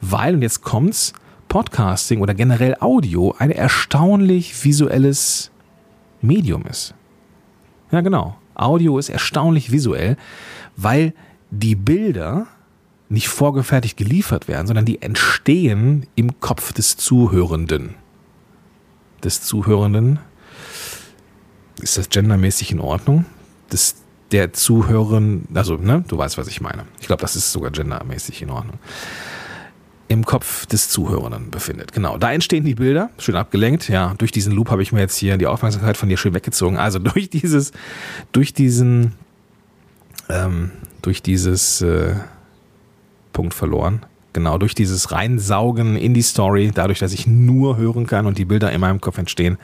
weil, 0.00 0.34
und 0.34 0.42
jetzt 0.42 0.62
kommt's, 0.62 1.12
Podcasting 1.48 2.20
oder 2.20 2.34
generell 2.34 2.76
Audio 2.80 3.34
ein 3.38 3.50
erstaunlich 3.50 4.64
visuelles 4.64 5.50
Medium 6.20 6.64
ist. 6.66 6.94
Ja, 7.92 8.00
genau. 8.00 8.36
Audio 8.54 8.98
ist 8.98 9.08
erstaunlich 9.08 9.70
visuell, 9.70 10.16
weil 10.76 11.14
die 11.50 11.76
Bilder 11.76 12.46
nicht 13.08 13.28
vorgefertigt 13.28 13.96
geliefert 13.96 14.48
werden, 14.48 14.66
sondern 14.66 14.84
die 14.84 15.00
entstehen 15.02 16.06
im 16.16 16.40
Kopf 16.40 16.72
des 16.72 16.96
Zuhörenden. 16.96 17.94
Des 19.22 19.42
Zuhörenden 19.42 20.18
ist 21.80 21.98
das 21.98 22.08
gendermäßig 22.08 22.72
in 22.72 22.80
Ordnung? 22.80 23.24
Das, 23.70 23.96
der 24.32 24.52
Zuhören, 24.52 25.46
also, 25.54 25.76
ne, 25.76 26.04
du 26.06 26.18
weißt, 26.18 26.38
was 26.38 26.48
ich 26.48 26.60
meine. 26.60 26.84
Ich 27.00 27.06
glaube, 27.06 27.20
das 27.20 27.36
ist 27.36 27.52
sogar 27.52 27.70
gendermäßig 27.70 28.42
in 28.42 28.50
Ordnung. 28.50 28.78
Im 30.08 30.24
Kopf 30.24 30.66
des 30.66 30.88
Zuhörenden 30.88 31.50
befindet. 31.50 31.92
Genau. 31.92 32.16
Da 32.16 32.32
entstehen 32.32 32.64
die 32.64 32.76
Bilder, 32.76 33.10
schön 33.18 33.34
abgelenkt. 33.34 33.88
Ja, 33.88 34.14
durch 34.18 34.30
diesen 34.30 34.52
Loop 34.52 34.70
habe 34.70 34.82
ich 34.82 34.92
mir 34.92 35.00
jetzt 35.00 35.16
hier 35.16 35.36
die 35.36 35.48
Aufmerksamkeit 35.48 35.96
von 35.96 36.08
dir 36.08 36.16
schön 36.16 36.32
weggezogen. 36.32 36.76
Also 36.76 36.98
durch 37.00 37.28
dieses, 37.28 37.72
durch 38.30 38.54
diesen, 38.54 39.14
ähm, 40.28 40.70
durch 41.02 41.22
dieses 41.22 41.80
äh, 41.80 42.14
Punkt 43.32 43.52
verloren. 43.52 44.06
Genau, 44.32 44.58
durch 44.58 44.74
dieses 44.74 45.12
Reinsaugen 45.12 45.96
in 45.96 46.14
die 46.14 46.22
Story, 46.22 46.70
dadurch, 46.72 46.98
dass 46.98 47.12
ich 47.12 47.26
nur 47.26 47.76
hören 47.76 48.06
kann 48.06 48.26
und 48.26 48.38
die 48.38 48.44
Bilder 48.44 48.70
in 48.70 48.80
meinem 48.80 49.00
Kopf 49.00 49.18
entstehen, 49.18 49.58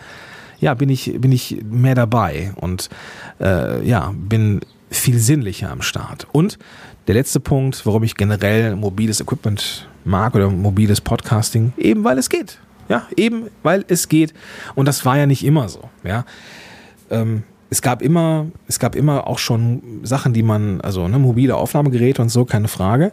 ja, 0.62 0.74
bin 0.74 0.88
ich, 0.88 1.12
bin 1.20 1.32
ich 1.32 1.58
mehr 1.68 1.96
dabei 1.96 2.52
und 2.54 2.88
äh, 3.40 3.84
ja, 3.86 4.14
bin 4.16 4.60
viel 4.90 5.18
sinnlicher 5.18 5.70
am 5.70 5.82
Start. 5.82 6.28
Und 6.30 6.58
der 7.08 7.16
letzte 7.16 7.40
Punkt, 7.40 7.84
warum 7.84 8.04
ich 8.04 8.14
generell 8.14 8.76
mobiles 8.76 9.20
Equipment 9.20 9.88
mag 10.04 10.34
oder 10.36 10.48
mobiles 10.48 11.00
Podcasting, 11.00 11.72
eben 11.76 12.04
weil 12.04 12.16
es 12.16 12.28
geht. 12.28 12.58
Ja, 12.88 13.06
eben 13.16 13.48
weil 13.64 13.84
es 13.88 14.08
geht. 14.08 14.34
Und 14.76 14.86
das 14.86 15.04
war 15.04 15.18
ja 15.18 15.26
nicht 15.26 15.44
immer 15.44 15.68
so. 15.68 15.90
Ja. 16.04 16.24
Ähm, 17.10 17.42
es 17.68 17.82
gab 17.82 18.00
immer, 18.00 18.46
es 18.68 18.78
gab 18.78 18.94
immer 18.94 19.26
auch 19.26 19.38
schon 19.38 20.00
Sachen, 20.04 20.32
die 20.32 20.42
man, 20.44 20.80
also 20.80 21.08
ne, 21.08 21.18
mobile 21.18 21.56
Aufnahmegeräte 21.56 22.22
und 22.22 22.28
so, 22.28 22.44
keine 22.44 22.68
Frage. 22.68 23.12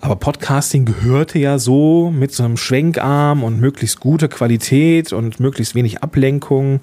Aber 0.00 0.16
Podcasting 0.16 0.84
gehörte 0.84 1.38
ja 1.38 1.58
so 1.58 2.10
mit 2.10 2.32
so 2.32 2.44
einem 2.44 2.56
Schwenkarm 2.56 3.42
und 3.42 3.60
möglichst 3.60 3.98
guter 3.98 4.28
Qualität 4.28 5.12
und 5.12 5.40
möglichst 5.40 5.74
wenig 5.74 6.02
Ablenkung, 6.02 6.80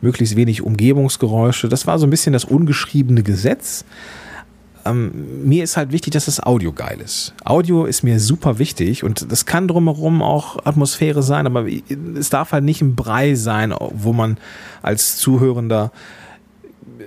möglichst 0.00 0.36
wenig 0.36 0.62
Umgebungsgeräusche. 0.62 1.68
Das 1.68 1.86
war 1.86 1.98
so 1.98 2.06
ein 2.06 2.10
bisschen 2.10 2.32
das 2.32 2.44
ungeschriebene 2.44 3.24
Gesetz. 3.24 3.84
Ähm, 4.84 5.44
mir 5.44 5.64
ist 5.64 5.76
halt 5.76 5.90
wichtig, 5.90 6.12
dass 6.12 6.26
das 6.26 6.40
Audio 6.40 6.72
geil 6.72 7.00
ist. 7.02 7.34
Audio 7.44 7.86
ist 7.86 8.04
mir 8.04 8.20
super 8.20 8.58
wichtig 8.58 9.02
und 9.02 9.32
das 9.32 9.46
kann 9.46 9.66
drumherum 9.66 10.22
auch 10.22 10.64
Atmosphäre 10.64 11.22
sein, 11.22 11.46
aber 11.46 11.66
es 12.16 12.30
darf 12.30 12.52
halt 12.52 12.64
nicht 12.64 12.82
ein 12.82 12.94
Brei 12.94 13.34
sein, 13.34 13.74
wo 13.92 14.12
man 14.12 14.36
als 14.82 15.16
Zuhörender 15.16 15.90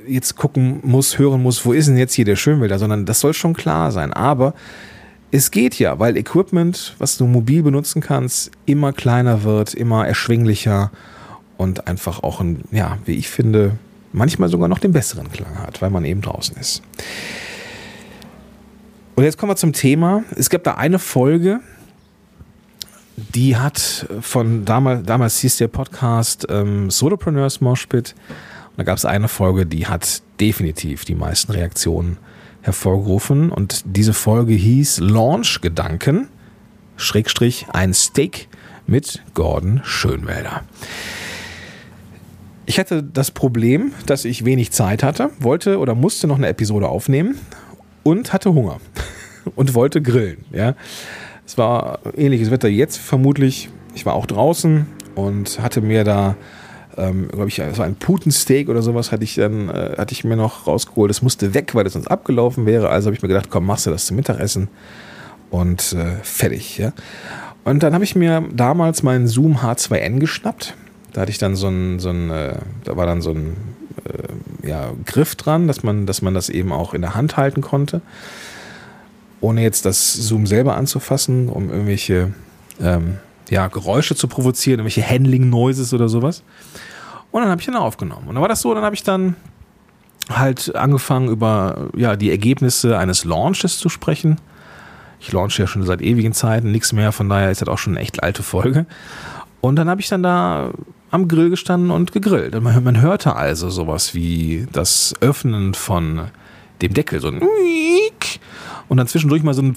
jetzt 0.08 0.36
gucken 0.36 0.80
muss, 0.84 1.20
hören 1.20 1.42
muss, 1.42 1.66
wo 1.66 1.74
ist 1.74 1.88
denn 1.88 1.98
jetzt 1.98 2.14
hier 2.14 2.26
der 2.26 2.36
Schönwälder, 2.36 2.80
sondern 2.80 3.06
das 3.06 3.20
soll 3.20 3.34
schon 3.34 3.54
klar 3.54 3.92
sein. 3.92 4.12
Aber 4.12 4.54
es 5.32 5.52
geht 5.52 5.78
ja, 5.80 6.00
weil 6.00 6.18
Equipment, 6.18 6.96
was 7.00 7.18
du 7.18 7.26
mobil 7.26 7.64
benutzen 7.64 8.02
kannst, 8.02 8.52
immer 8.66 8.94
kleiner 8.94 9.44
wird, 9.44 9.74
immer 9.74 10.08
erschwinglicher 10.08 10.92
und 11.58 11.88
einfach 11.88 12.24
auch 12.24 12.40
ein, 12.40 12.64
ja, 12.72 12.98
wie 13.06 13.16
ich 13.16 13.30
finde, 13.30 13.78
manchmal 14.14 14.50
sogar 14.50 14.68
noch 14.68 14.80
den 14.80 14.94
besseren 14.94 15.32
Klang 15.32 15.60
hat, 15.60 15.82
weil 15.82 15.90
man 15.90 16.06
eben 16.06 16.22
draußen 16.22 16.56
ist. 16.58 16.82
Und 19.16 19.24
jetzt 19.24 19.38
kommen 19.38 19.52
wir 19.52 19.56
zum 19.56 19.74
Thema. 19.74 20.24
Es 20.36 20.50
gibt 20.50 20.68
da 20.68 20.76
eine 20.76 21.00
Folge, 21.00 21.60
die 23.18 23.58
hat 23.58 24.06
von 24.22 24.64
damals, 24.64 25.04
damals 25.06 25.40
hieß 25.40 25.58
der 25.58 25.68
Podcast 25.68 26.46
ähm, 26.50 26.90
Solopreneurs 26.92 27.60
Moshpit. 27.60 28.14
Und 28.70 28.78
da 28.78 28.84
gab 28.84 28.98
es 28.98 29.06
eine 29.06 29.28
Folge, 29.28 29.66
die 29.66 29.88
hat 29.88 30.22
definitiv 30.40 31.04
die 31.04 31.16
meisten 31.16 31.52
Reaktionen 31.52 32.18
hervorgerufen 32.68 33.50
und 33.50 33.84
diese 33.86 34.14
Folge 34.14 34.54
hieß 34.54 35.00
Launch 35.00 35.62
Gedanken, 35.62 36.28
Schrägstrich 36.98 37.66
ein 37.72 37.94
Steak 37.94 38.50
mit 38.86 39.24
Gordon 39.34 39.80
Schönwälder. 39.86 40.64
Ich 42.66 42.78
hatte 42.78 43.02
das 43.02 43.32
Problem, 43.32 43.94
dass 44.06 44.26
ich 44.26 44.44
wenig 44.44 44.72
Zeit 44.72 45.02
hatte, 45.02 45.30
wollte 45.40 45.80
oder 45.80 45.96
musste 45.96 46.28
noch 46.28 46.36
eine 46.36 46.50
Episode 46.50 46.90
aufnehmen 46.90 47.40
und 48.04 48.34
hatte 48.34 48.54
Hunger 48.54 48.82
und 49.56 49.74
wollte 49.74 50.02
grillen. 50.02 50.44
Ja. 50.52 50.76
Es 51.46 51.58
war 51.58 52.00
ähnliches 52.18 52.52
Wetter 52.52 52.68
jetzt 52.68 52.98
vermutlich. 52.98 53.70
Ich 53.96 54.06
war 54.06 54.14
auch 54.14 54.26
draußen 54.26 54.86
und 55.16 55.62
hatte 55.62 55.80
mir 55.80 56.04
da 56.04 56.36
ähm, 56.98 57.28
glaube 57.30 57.48
ich, 57.48 57.62
so 57.74 57.82
ein 57.82 57.96
Putensteak 57.96 58.70
oder 58.70 58.82
sowas 58.82 59.12
hatte 59.12 59.24
ich 59.24 59.36
dann, 59.36 59.70
äh, 59.70 59.96
hatte 59.98 60.14
ich 60.14 60.24
mir 60.24 60.36
noch 60.36 60.68
rausgeholt. 60.68 61.10
Das 61.10 61.22
musste 61.22 61.54
weg, 61.54 61.76
weil 61.76 61.84
das 61.84 61.94
sonst 61.94 62.08
abgelaufen 62.08 62.66
wäre. 62.66 62.90
Also 62.90 63.08
habe 63.08 63.16
ich 63.16 63.22
mir 63.22 63.28
gedacht, 63.28 63.50
komm, 63.50 63.66
machst 63.66 63.86
du 63.86 63.92
das 63.92 64.08
zum 64.08 64.18
Mittagessen 64.18 64.68
und 65.50 65.94
äh, 65.94 66.16
fertig. 66.24 66.78
Ja? 66.78 66.94
Und 67.64 67.84
dann 67.84 67.94
habe 67.94 68.04
ich 68.04 68.16
mir 68.16 68.44
damals 68.52 69.04
meinen 69.04 69.28
Zoom 69.28 69.58
H2N 69.58 70.20
geschnappt. 70.20 70.76
Da 71.14 71.22
hatte 71.22 71.32
ich 71.32 71.38
dann 71.38 71.56
so 71.56 71.68
ein, 71.68 72.00
so 72.00 72.10
ein 72.10 72.30
äh, 72.30 72.56
da 72.84 72.98
war 72.98 73.06
dann 73.06 73.22
so 73.22 73.32
ein 73.32 73.56
äh, 74.06 74.68
ja, 74.68 74.92
Griff 75.06 75.36
dran, 75.36 75.68
dass 75.68 75.84
man, 75.84 76.06
dass 76.06 76.22
man 76.22 76.34
das 76.34 76.50
eben 76.50 76.72
auch 76.72 76.94
in 76.94 77.02
der 77.02 77.16
Hand 77.16 77.38
halten 77.38 77.62
konnte. 77.62 78.02
ohne 79.40 79.62
jetzt 79.62 79.86
das 79.86 80.14
Zoom 80.14 80.48
selber 80.48 80.76
anzufassen, 80.76 81.50
um 81.50 81.70
irgendwelche 81.70 82.34
ähm, 82.82 83.18
ja, 83.50 83.68
Geräusche 83.68 84.16
zu 84.16 84.28
provozieren, 84.28 84.80
irgendwelche 84.80 85.08
Handling-Noises 85.08 85.94
oder 85.94 86.10
sowas. 86.10 86.44
Und 87.32 87.42
dann 87.42 87.50
habe 87.50 87.62
ich 87.62 87.66
den 87.66 87.76
aufgenommen. 87.76 88.28
Und 88.28 88.36
dann 88.36 88.42
war 88.42 88.50
das 88.50 88.62
so, 88.62 88.74
dann 88.74 88.84
habe 88.84 88.96
ich 88.96 89.04
dann 89.04 89.36
halt 90.30 90.76
angefangen, 90.76 91.30
über 91.30 91.90
ja, 91.96 92.16
die 92.16 92.30
Ergebnisse 92.30 92.98
eines 92.98 93.24
Launches 93.24 93.78
zu 93.78 93.90
sprechen. 93.90 94.38
Ich 95.20 95.32
launche 95.32 95.64
ja 95.64 95.68
schon 95.68 95.84
seit 95.84 96.02
ewigen 96.02 96.34
Zeiten, 96.34 96.72
nichts 96.72 96.94
mehr, 96.94 97.12
von 97.12 97.30
daher 97.30 97.50
ist 97.50 97.62
das 97.62 97.70
auch 97.70 97.78
schon 97.78 97.94
eine 97.94 98.02
echt 98.02 98.24
alte 98.24 98.44
Folge. 98.44 98.86
Und 99.62 99.78
dann 99.78 99.90
habe 99.90 100.02
ich 100.02 100.10
dann 100.10 100.24
da 100.24 100.72
am 101.10 101.28
Grill 101.28 101.50
gestanden 101.50 101.92
und 101.92 102.12
gegrillt. 102.12 102.56
Und 102.56 102.64
man, 102.64 102.84
man 102.84 103.02
hörte 103.02 103.36
also 103.36 103.70
sowas 103.70 104.14
wie 104.14 104.68
das 104.72 105.16
Öffnen 105.22 105.74
von 105.74 106.32
dem 106.82 106.94
Deckel, 106.94 107.20
so 107.20 107.30
ein 107.30 107.42
und 108.90 108.98
dann 108.98 109.08
zwischendurch 109.08 109.44
mal 109.44 109.54
so 109.54 109.62
ein 109.62 109.76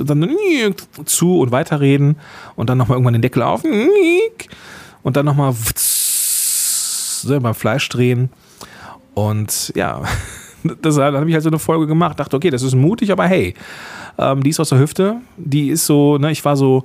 und 0.00 0.10
dann 0.10 0.28
zu 1.04 1.38
und 1.38 1.52
weiterreden 1.52 2.16
und 2.56 2.70
dann 2.70 2.78
nochmal 2.78 2.96
irgendwann 2.96 3.14
den 3.14 3.22
Deckel 3.22 3.42
auf 3.42 3.62
und 5.02 5.16
dann 5.16 5.26
nochmal 5.26 5.54
beim 7.40 7.54
Fleisch 7.54 7.88
drehen. 7.88 8.30
Und 9.14 9.72
ja, 9.74 10.02
das, 10.82 10.96
dann 10.96 11.14
habe 11.14 11.28
ich 11.28 11.34
halt 11.34 11.44
so 11.44 11.50
eine 11.50 11.58
Folge 11.58 11.86
gemacht, 11.86 12.18
dachte, 12.18 12.36
okay, 12.36 12.50
das 12.50 12.62
ist 12.62 12.74
mutig, 12.74 13.12
aber 13.12 13.26
hey, 13.26 13.54
ähm, 14.18 14.42
die 14.42 14.50
ist 14.50 14.60
aus 14.60 14.70
der 14.70 14.78
Hüfte, 14.78 15.16
die 15.36 15.70
ist 15.70 15.86
so, 15.86 16.18
ne, 16.18 16.30
ich 16.30 16.44
war 16.44 16.56
so, 16.56 16.84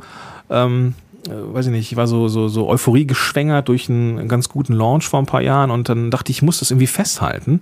ähm, 0.49 0.93
äh, 1.27 1.31
weiß 1.31 1.67
ich 1.67 1.71
nicht, 1.71 1.91
ich 1.91 1.97
war 1.97 2.07
so, 2.07 2.27
so, 2.27 2.47
so 2.47 2.67
Euphorie 2.67 3.05
geschwängert 3.05 3.67
durch 3.67 3.89
einen 3.89 4.27
ganz 4.27 4.49
guten 4.49 4.73
Launch 4.73 5.07
vor 5.07 5.19
ein 5.19 5.25
paar 5.25 5.41
Jahren 5.41 5.71
und 5.71 5.89
dann 5.89 6.11
dachte 6.11 6.31
ich, 6.31 6.37
ich 6.37 6.41
muss 6.43 6.59
das 6.59 6.71
irgendwie 6.71 6.87
festhalten. 6.87 7.61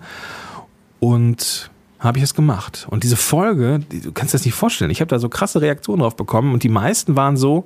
Und 0.99 1.69
habe 2.03 2.17
ich 2.17 2.23
es 2.23 2.33
gemacht. 2.33 2.85
Und 2.89 3.03
diese 3.03 3.15
Folge, 3.15 3.79
du 3.89 4.11
kannst 4.11 4.33
dir 4.33 4.37
das 4.37 4.45
nicht 4.45 4.55
vorstellen, 4.55 4.91
ich 4.91 4.99
habe 4.99 5.09
da 5.09 5.19
so 5.19 5.29
krasse 5.29 5.61
Reaktionen 5.61 6.01
drauf 6.01 6.15
bekommen 6.15 6.53
und 6.53 6.63
die 6.63 6.69
meisten 6.69 7.15
waren 7.15 7.37
so, 7.37 7.63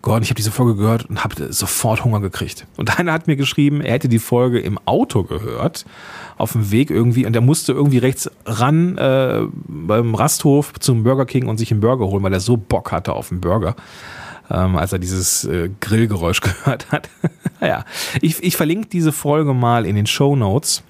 Gordon, 0.00 0.22
ich 0.22 0.28
habe 0.28 0.36
diese 0.36 0.50
Folge 0.50 0.76
gehört 0.76 1.06
und 1.06 1.24
habe 1.24 1.52
sofort 1.52 2.04
Hunger 2.04 2.20
gekriegt. 2.20 2.66
Und 2.76 2.98
einer 2.98 3.12
hat 3.12 3.26
mir 3.26 3.36
geschrieben, 3.36 3.80
er 3.80 3.94
hätte 3.94 4.08
die 4.08 4.18
Folge 4.18 4.60
im 4.60 4.78
Auto 4.84 5.22
gehört, 5.22 5.86
auf 6.36 6.52
dem 6.52 6.70
Weg 6.70 6.90
irgendwie, 6.90 7.24
und 7.24 7.34
er 7.34 7.40
musste 7.40 7.72
irgendwie 7.72 7.98
rechts 7.98 8.30
ran 8.44 8.98
äh, 8.98 9.42
beim 9.66 10.14
Rasthof 10.14 10.74
zum 10.78 11.04
Burger 11.04 11.24
King 11.24 11.46
und 11.46 11.56
sich 11.56 11.70
einen 11.70 11.80
Burger 11.80 12.06
holen, 12.06 12.22
weil 12.22 12.34
er 12.34 12.40
so 12.40 12.56
Bock 12.56 12.92
hatte 12.92 13.14
auf 13.14 13.30
einen 13.30 13.40
Burger. 13.40 13.76
Ähm, 14.50 14.76
als 14.76 14.92
er 14.92 14.98
dieses 14.98 15.46
äh, 15.46 15.70
Grillgeräusch 15.80 16.40
gehört 16.42 16.92
hat. 16.92 17.08
naja, 17.60 17.86
ich, 18.20 18.42
ich 18.42 18.58
verlinke 18.58 18.88
diese 18.88 19.10
Folge 19.10 19.54
mal 19.54 19.86
in 19.86 19.96
den 19.96 20.06
Show 20.06 20.36
Notes 20.36 20.82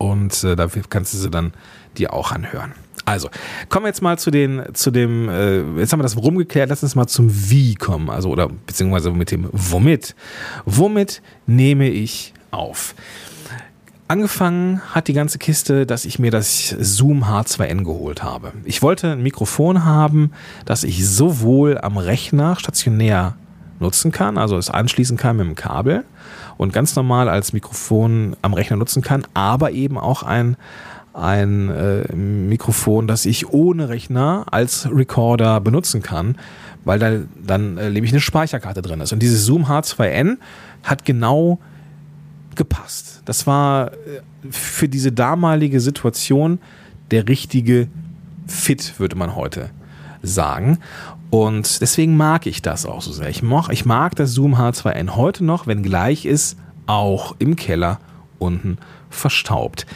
und 0.00 0.44
äh, 0.44 0.56
dafür 0.56 0.82
kannst 0.88 1.12
du 1.12 1.18
sie 1.18 1.30
dann 1.30 1.52
dir 1.98 2.14
auch 2.14 2.32
anhören. 2.32 2.72
Also, 3.04 3.28
kommen 3.68 3.84
wir 3.84 3.88
jetzt 3.88 4.02
mal 4.02 4.18
zu 4.18 4.30
den, 4.30 4.62
zu 4.72 4.90
dem, 4.90 5.28
äh, 5.28 5.58
jetzt 5.78 5.92
haben 5.92 5.98
wir 5.98 6.04
das 6.04 6.16
Warum 6.16 6.38
geklärt, 6.38 6.70
lass 6.70 6.82
uns 6.82 6.94
mal 6.94 7.06
zum 7.06 7.28
Wie 7.50 7.74
kommen, 7.74 8.08
also 8.08 8.30
oder 8.30 8.48
beziehungsweise 8.48 9.10
mit 9.10 9.30
dem 9.30 9.48
Womit. 9.52 10.14
Womit 10.64 11.20
nehme 11.46 11.88
ich 11.88 12.32
auf? 12.50 12.94
Angefangen 14.08 14.80
hat 14.94 15.06
die 15.06 15.12
ganze 15.12 15.38
Kiste, 15.38 15.86
dass 15.86 16.04
ich 16.04 16.18
mir 16.18 16.30
das 16.30 16.74
Zoom 16.80 17.24
H2N 17.24 17.84
geholt 17.84 18.22
habe. 18.22 18.52
Ich 18.64 18.82
wollte 18.82 19.12
ein 19.12 19.22
Mikrofon 19.22 19.84
haben, 19.84 20.32
das 20.64 20.82
ich 20.82 21.06
sowohl 21.06 21.78
am 21.78 21.98
Rechner 21.98 22.56
stationär 22.56 23.36
nutzen 23.80 24.12
kann, 24.12 24.38
also 24.38 24.56
es 24.56 24.70
anschließen 24.70 25.16
kann 25.16 25.36
mit 25.36 25.46
dem 25.46 25.54
Kabel 25.54 26.04
und 26.60 26.74
ganz 26.74 26.94
normal 26.94 27.30
als 27.30 27.54
Mikrofon 27.54 28.36
am 28.42 28.52
Rechner 28.52 28.76
nutzen 28.76 29.00
kann, 29.00 29.26
aber 29.32 29.70
eben 29.70 29.96
auch 29.96 30.22
ein, 30.22 30.58
ein 31.14 31.70
äh, 31.70 32.14
Mikrofon, 32.14 33.06
das 33.06 33.24
ich 33.24 33.48
ohne 33.48 33.88
Rechner 33.88 34.44
als 34.50 34.86
Recorder 34.92 35.58
benutzen 35.62 36.02
kann, 36.02 36.36
weil 36.84 36.98
da 36.98 37.12
dann 37.42 37.78
äh, 37.78 37.88
nämlich 37.88 38.12
eine 38.12 38.20
Speicherkarte 38.20 38.82
drin 38.82 39.00
ist. 39.00 39.10
Und 39.14 39.22
dieses 39.22 39.46
Zoom 39.46 39.64
H2N 39.64 40.36
hat 40.82 41.06
genau 41.06 41.58
gepasst. 42.56 43.22
Das 43.24 43.46
war 43.46 43.92
äh, 43.92 44.20
für 44.50 44.86
diese 44.86 45.12
damalige 45.12 45.80
Situation 45.80 46.58
der 47.10 47.26
richtige 47.26 47.88
Fit, 48.46 49.00
würde 49.00 49.16
man 49.16 49.34
heute 49.34 49.70
sagen. 50.22 50.78
Und 51.30 51.80
deswegen 51.80 52.16
mag 52.16 52.46
ich 52.46 52.60
das 52.62 52.86
auch 52.86 53.02
so 53.02 53.12
sehr. 53.12 53.28
Ich 53.28 53.42
mag, 53.42 53.68
ich 53.70 53.84
mag 53.84 54.16
das 54.16 54.32
Zoom 54.32 54.56
H2N 54.56 55.16
heute 55.16 55.44
noch, 55.44 55.66
wenn 55.66 55.82
gleich 55.82 56.26
ist, 56.26 56.56
auch 56.86 57.36
im 57.38 57.56
Keller 57.56 58.00
unten 58.38 58.78
verstaubt. 59.10 59.86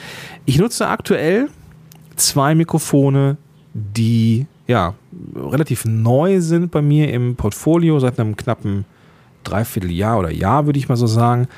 Ich 0.45 0.59
nutze 0.59 0.87
aktuell 0.87 1.49
zwei 2.17 2.55
Mikrofone, 2.55 3.37
die 3.73 4.47
ja 4.67 4.95
relativ 5.35 5.85
neu 5.85 6.41
sind 6.41 6.71
bei 6.71 6.83
mir 6.83 7.13
im 7.13 7.37
Portfolio 7.37 7.99
seit 7.99 8.19
einem 8.21 8.37
knappen 8.37 8.85
Dreivierteljahr 9.43 10.19
oder 10.19 10.31
Jahr, 10.31 10.67
würde 10.67 10.79
ich 10.79 10.89
mal 10.89 10.97
so 10.97 11.07
sagen. 11.07 11.49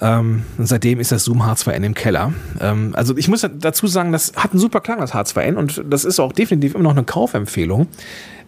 Ähm, 0.00 0.44
seitdem 0.58 1.00
ist 1.00 1.10
das 1.10 1.24
Zoom 1.24 1.42
H2N 1.42 1.82
im 1.82 1.94
Keller. 1.94 2.32
Ähm, 2.60 2.92
also 2.94 3.16
ich 3.16 3.28
muss 3.28 3.46
dazu 3.58 3.86
sagen, 3.86 4.12
das 4.12 4.32
hat 4.36 4.52
einen 4.52 4.60
super 4.60 4.80
Klang, 4.80 5.00
das 5.00 5.12
H2N, 5.12 5.54
und 5.54 5.82
das 5.88 6.04
ist 6.04 6.20
auch 6.20 6.32
definitiv 6.32 6.74
immer 6.74 6.84
noch 6.84 6.96
eine 6.96 7.04
Kaufempfehlung. 7.04 7.88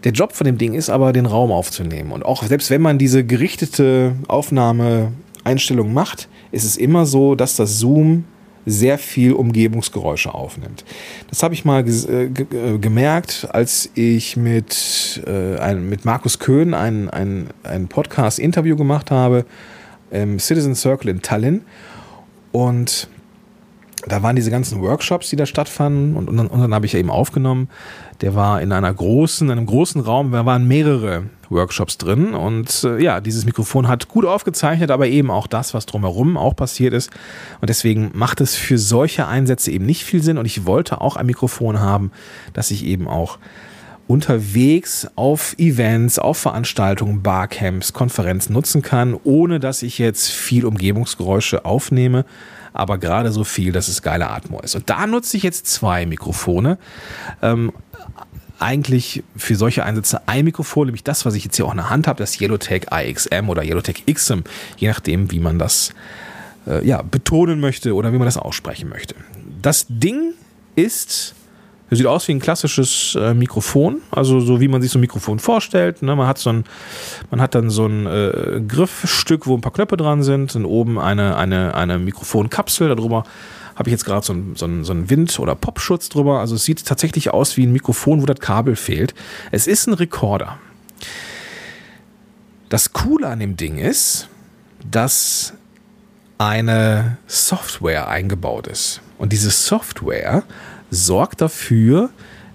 Der 0.04 0.12
Job 0.12 0.32
von 0.32 0.44
dem 0.44 0.58
Ding 0.58 0.74
ist 0.74 0.90
aber, 0.90 1.12
den 1.12 1.26
Raum 1.26 1.50
aufzunehmen. 1.50 2.12
Und 2.12 2.24
auch 2.24 2.42
selbst 2.42 2.70
wenn 2.70 2.80
man 2.80 2.98
diese 2.98 3.24
gerichtete 3.24 4.12
Aufnahmeeinstellung 4.28 5.92
macht, 5.92 6.28
ist 6.52 6.64
es 6.64 6.76
immer 6.76 7.04
so, 7.04 7.34
dass 7.34 7.56
das 7.56 7.78
Zoom 7.78 8.24
sehr 8.64 8.98
viel 8.98 9.32
Umgebungsgeräusche 9.32 10.32
aufnimmt. 10.32 10.84
Das 11.28 11.42
habe 11.42 11.54
ich 11.54 11.64
mal 11.64 11.84
äh, 11.86 12.24
äh, 12.24 12.78
gemerkt, 12.78 13.48
als 13.50 13.90
ich 13.94 14.36
mit, 14.36 15.22
äh, 15.26 15.58
ein, 15.58 15.88
mit 15.88 16.04
Markus 16.04 16.38
Köhn 16.38 16.74
ein, 16.74 17.10
ein, 17.10 17.48
ein 17.62 17.88
Podcast-Interview 17.88 18.76
gemacht 18.76 19.10
habe 19.10 19.44
im 20.10 20.38
Citizen 20.38 20.74
Circle 20.74 21.10
in 21.10 21.22
Tallinn. 21.22 21.62
Und 22.52 23.08
da 24.06 24.22
waren 24.22 24.34
diese 24.34 24.50
ganzen 24.50 24.80
Workshops, 24.80 25.28
die 25.28 25.36
da 25.36 25.46
stattfanden. 25.46 26.16
Und, 26.16 26.28
und 26.28 26.60
dann 26.60 26.74
habe 26.74 26.86
ich 26.86 26.92
ja 26.92 26.98
eben 26.98 27.10
aufgenommen. 27.10 27.68
Der 28.22 28.34
war 28.34 28.62
in 28.62 28.72
einer 28.72 28.92
großen, 28.92 29.48
in 29.48 29.52
einem 29.58 29.66
großen 29.66 30.00
Raum, 30.00 30.32
da 30.32 30.46
waren 30.46 30.66
mehrere 30.66 31.24
Workshops 31.50 31.98
drin. 31.98 32.32
Und 32.32 32.84
äh, 32.84 33.02
ja, 33.02 33.20
dieses 33.20 33.44
Mikrofon 33.44 33.88
hat 33.88 34.08
gut 34.08 34.24
aufgezeichnet, 34.24 34.90
aber 34.90 35.06
eben 35.06 35.30
auch 35.30 35.46
das, 35.46 35.74
was 35.74 35.86
drumherum 35.86 36.36
auch 36.36 36.56
passiert 36.56 36.94
ist. 36.94 37.10
Und 37.60 37.68
deswegen 37.68 38.10
macht 38.14 38.40
es 38.40 38.54
für 38.54 38.78
solche 38.78 39.26
Einsätze 39.26 39.70
eben 39.70 39.84
nicht 39.84 40.04
viel 40.04 40.22
Sinn. 40.22 40.38
Und 40.38 40.46
ich 40.46 40.64
wollte 40.64 41.00
auch 41.00 41.16
ein 41.16 41.26
Mikrofon 41.26 41.80
haben, 41.80 42.10
das 42.54 42.70
ich 42.70 42.84
eben 42.84 43.06
auch 43.06 43.38
unterwegs 44.10 45.06
auf 45.14 45.54
Events, 45.56 46.18
auf 46.18 46.36
Veranstaltungen, 46.38 47.22
Barcamps, 47.22 47.92
Konferenzen 47.92 48.52
nutzen 48.54 48.82
kann, 48.82 49.16
ohne 49.22 49.60
dass 49.60 49.84
ich 49.84 49.98
jetzt 49.98 50.30
viel 50.30 50.66
Umgebungsgeräusche 50.66 51.64
aufnehme, 51.64 52.24
aber 52.72 52.98
gerade 52.98 53.30
so 53.30 53.44
viel, 53.44 53.70
dass 53.70 53.86
es 53.86 54.02
geile 54.02 54.28
Atmo 54.28 54.58
ist. 54.62 54.74
Und 54.74 54.90
da 54.90 55.06
nutze 55.06 55.36
ich 55.36 55.44
jetzt 55.44 55.68
zwei 55.68 56.06
Mikrofone. 56.06 56.76
Ähm, 57.40 57.72
eigentlich 58.58 59.22
für 59.36 59.54
solche 59.54 59.84
Einsätze 59.84 60.22
ein 60.26 60.44
Mikrofon, 60.44 60.88
nämlich 60.88 61.04
das, 61.04 61.24
was 61.24 61.34
ich 61.34 61.44
jetzt 61.44 61.54
hier 61.54 61.66
auch 61.66 61.70
in 61.70 61.76
der 61.76 61.90
Hand 61.90 62.08
habe, 62.08 62.18
das 62.18 62.40
Yellowtech 62.40 62.88
IXM 62.92 63.48
oder 63.48 63.62
Yellowtech 63.62 64.06
XM, 64.12 64.40
je 64.76 64.88
nachdem, 64.88 65.30
wie 65.30 65.38
man 65.38 65.60
das 65.60 65.92
äh, 66.66 66.84
ja, 66.84 67.02
betonen 67.02 67.60
möchte 67.60 67.94
oder 67.94 68.12
wie 68.12 68.18
man 68.18 68.26
das 68.26 68.38
aussprechen 68.38 68.88
möchte. 68.88 69.14
Das 69.62 69.86
Ding 69.88 70.34
ist 70.74 71.36
das 71.90 71.98
sieht 71.98 72.06
aus 72.06 72.28
wie 72.28 72.32
ein 72.32 72.40
klassisches 72.40 73.16
äh, 73.20 73.34
Mikrofon, 73.34 74.00
also 74.12 74.38
so 74.40 74.60
wie 74.60 74.68
man 74.68 74.80
sich 74.80 74.92
so 74.92 74.98
ein 74.98 75.00
Mikrofon 75.00 75.40
vorstellt. 75.40 76.02
Ne? 76.02 76.14
Man 76.14 76.28
hat 76.28 76.38
so 76.38 76.50
ein, 76.50 76.64
man 77.30 77.40
hat 77.40 77.56
dann 77.56 77.68
so 77.68 77.84
ein 77.84 78.06
äh, 78.06 78.62
Griffstück, 78.66 79.48
wo 79.48 79.56
ein 79.56 79.60
paar 79.60 79.72
Knöpfe 79.72 79.96
dran 79.96 80.22
sind, 80.22 80.54
und 80.54 80.64
oben 80.64 81.00
eine, 81.00 81.36
eine, 81.36 81.74
eine 81.74 81.98
Mikrofonkapsel. 81.98 82.88
Darüber 82.94 83.24
habe 83.74 83.88
ich 83.88 83.92
jetzt 83.92 84.04
gerade 84.04 84.24
so 84.24 84.32
einen 84.32 84.54
so 84.56 84.68
so 84.84 84.92
ein 84.92 85.10
Wind- 85.10 85.40
oder 85.40 85.56
Popschutz 85.56 86.08
drüber. 86.08 86.38
Also 86.38 86.54
es 86.54 86.64
sieht 86.64 86.86
tatsächlich 86.86 87.30
aus 87.30 87.56
wie 87.56 87.66
ein 87.66 87.72
Mikrofon, 87.72 88.22
wo 88.22 88.26
das 88.26 88.38
Kabel 88.38 88.76
fehlt. 88.76 89.14
Es 89.50 89.66
ist 89.66 89.88
ein 89.88 89.94
Rekorder. 89.94 90.58
Das 92.68 92.92
Coole 92.92 93.26
an 93.26 93.40
dem 93.40 93.56
Ding 93.56 93.78
ist, 93.78 94.28
dass 94.88 95.54
eine 96.38 97.18
Software 97.26 98.08
eingebaut 98.08 98.68
ist. 98.68 99.00
Und 99.18 99.32
diese 99.32 99.50
Software 99.50 100.44
sorgt 100.90 101.40
dafür, 101.40 102.10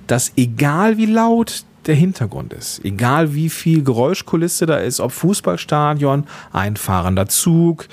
dass 0.07 0.33
egal 0.35 0.97
wie 0.97 1.07
laut 1.07 1.65
der 1.87 1.95
Hintergrund 1.95 2.53
ist, 2.53 2.83
egal 2.83 3.33
wie 3.33 3.49
viel 3.49 3.83
Geräuschkulisse 3.83 4.65
da 4.65 4.77
ist, 4.77 4.99
ob 4.99 5.11
Fußballstadion, 5.11 6.25
einfahrender 6.51 7.27
Zug, 7.27 7.87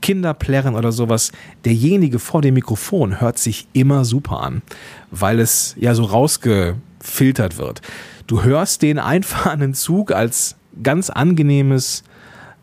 Kinderplärren 0.00 0.74
oder 0.74 0.92
sowas, 0.92 1.32
derjenige 1.64 2.18
vor 2.18 2.42
dem 2.42 2.54
Mikrofon 2.54 3.20
hört 3.20 3.38
sich 3.38 3.66
immer 3.72 4.04
super 4.04 4.40
an, 4.40 4.62
weil 5.10 5.40
es 5.40 5.74
ja 5.78 5.94
so 5.94 6.04
rausgefiltert 6.04 7.56
wird. 7.56 7.80
Du 8.26 8.42
hörst 8.42 8.82
den 8.82 8.98
einfahrenden 8.98 9.74
Zug 9.74 10.12
als 10.12 10.56
ganz 10.82 11.10
angenehmes 11.10 12.04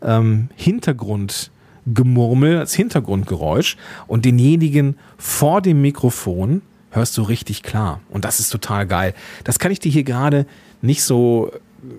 ähm, 0.02 0.48
Hintergrundgemurmel, 0.56 2.58
als 2.58 2.74
Hintergrundgeräusch 2.74 3.76
und 4.06 4.24
denjenigen 4.24 4.96
vor 5.18 5.62
dem 5.62 5.82
Mikrofon 5.82 6.62
hörst 6.92 7.18
du 7.18 7.22
richtig 7.22 7.62
klar. 7.62 8.00
Und 8.10 8.24
das 8.24 8.38
ist 8.38 8.50
total 8.50 8.86
geil. 8.86 9.14
Das 9.44 9.58
kann 9.58 9.72
ich 9.72 9.80
dir 9.80 9.90
hier 9.90 10.04
gerade 10.04 10.46
nicht 10.80 11.02
so 11.02 11.50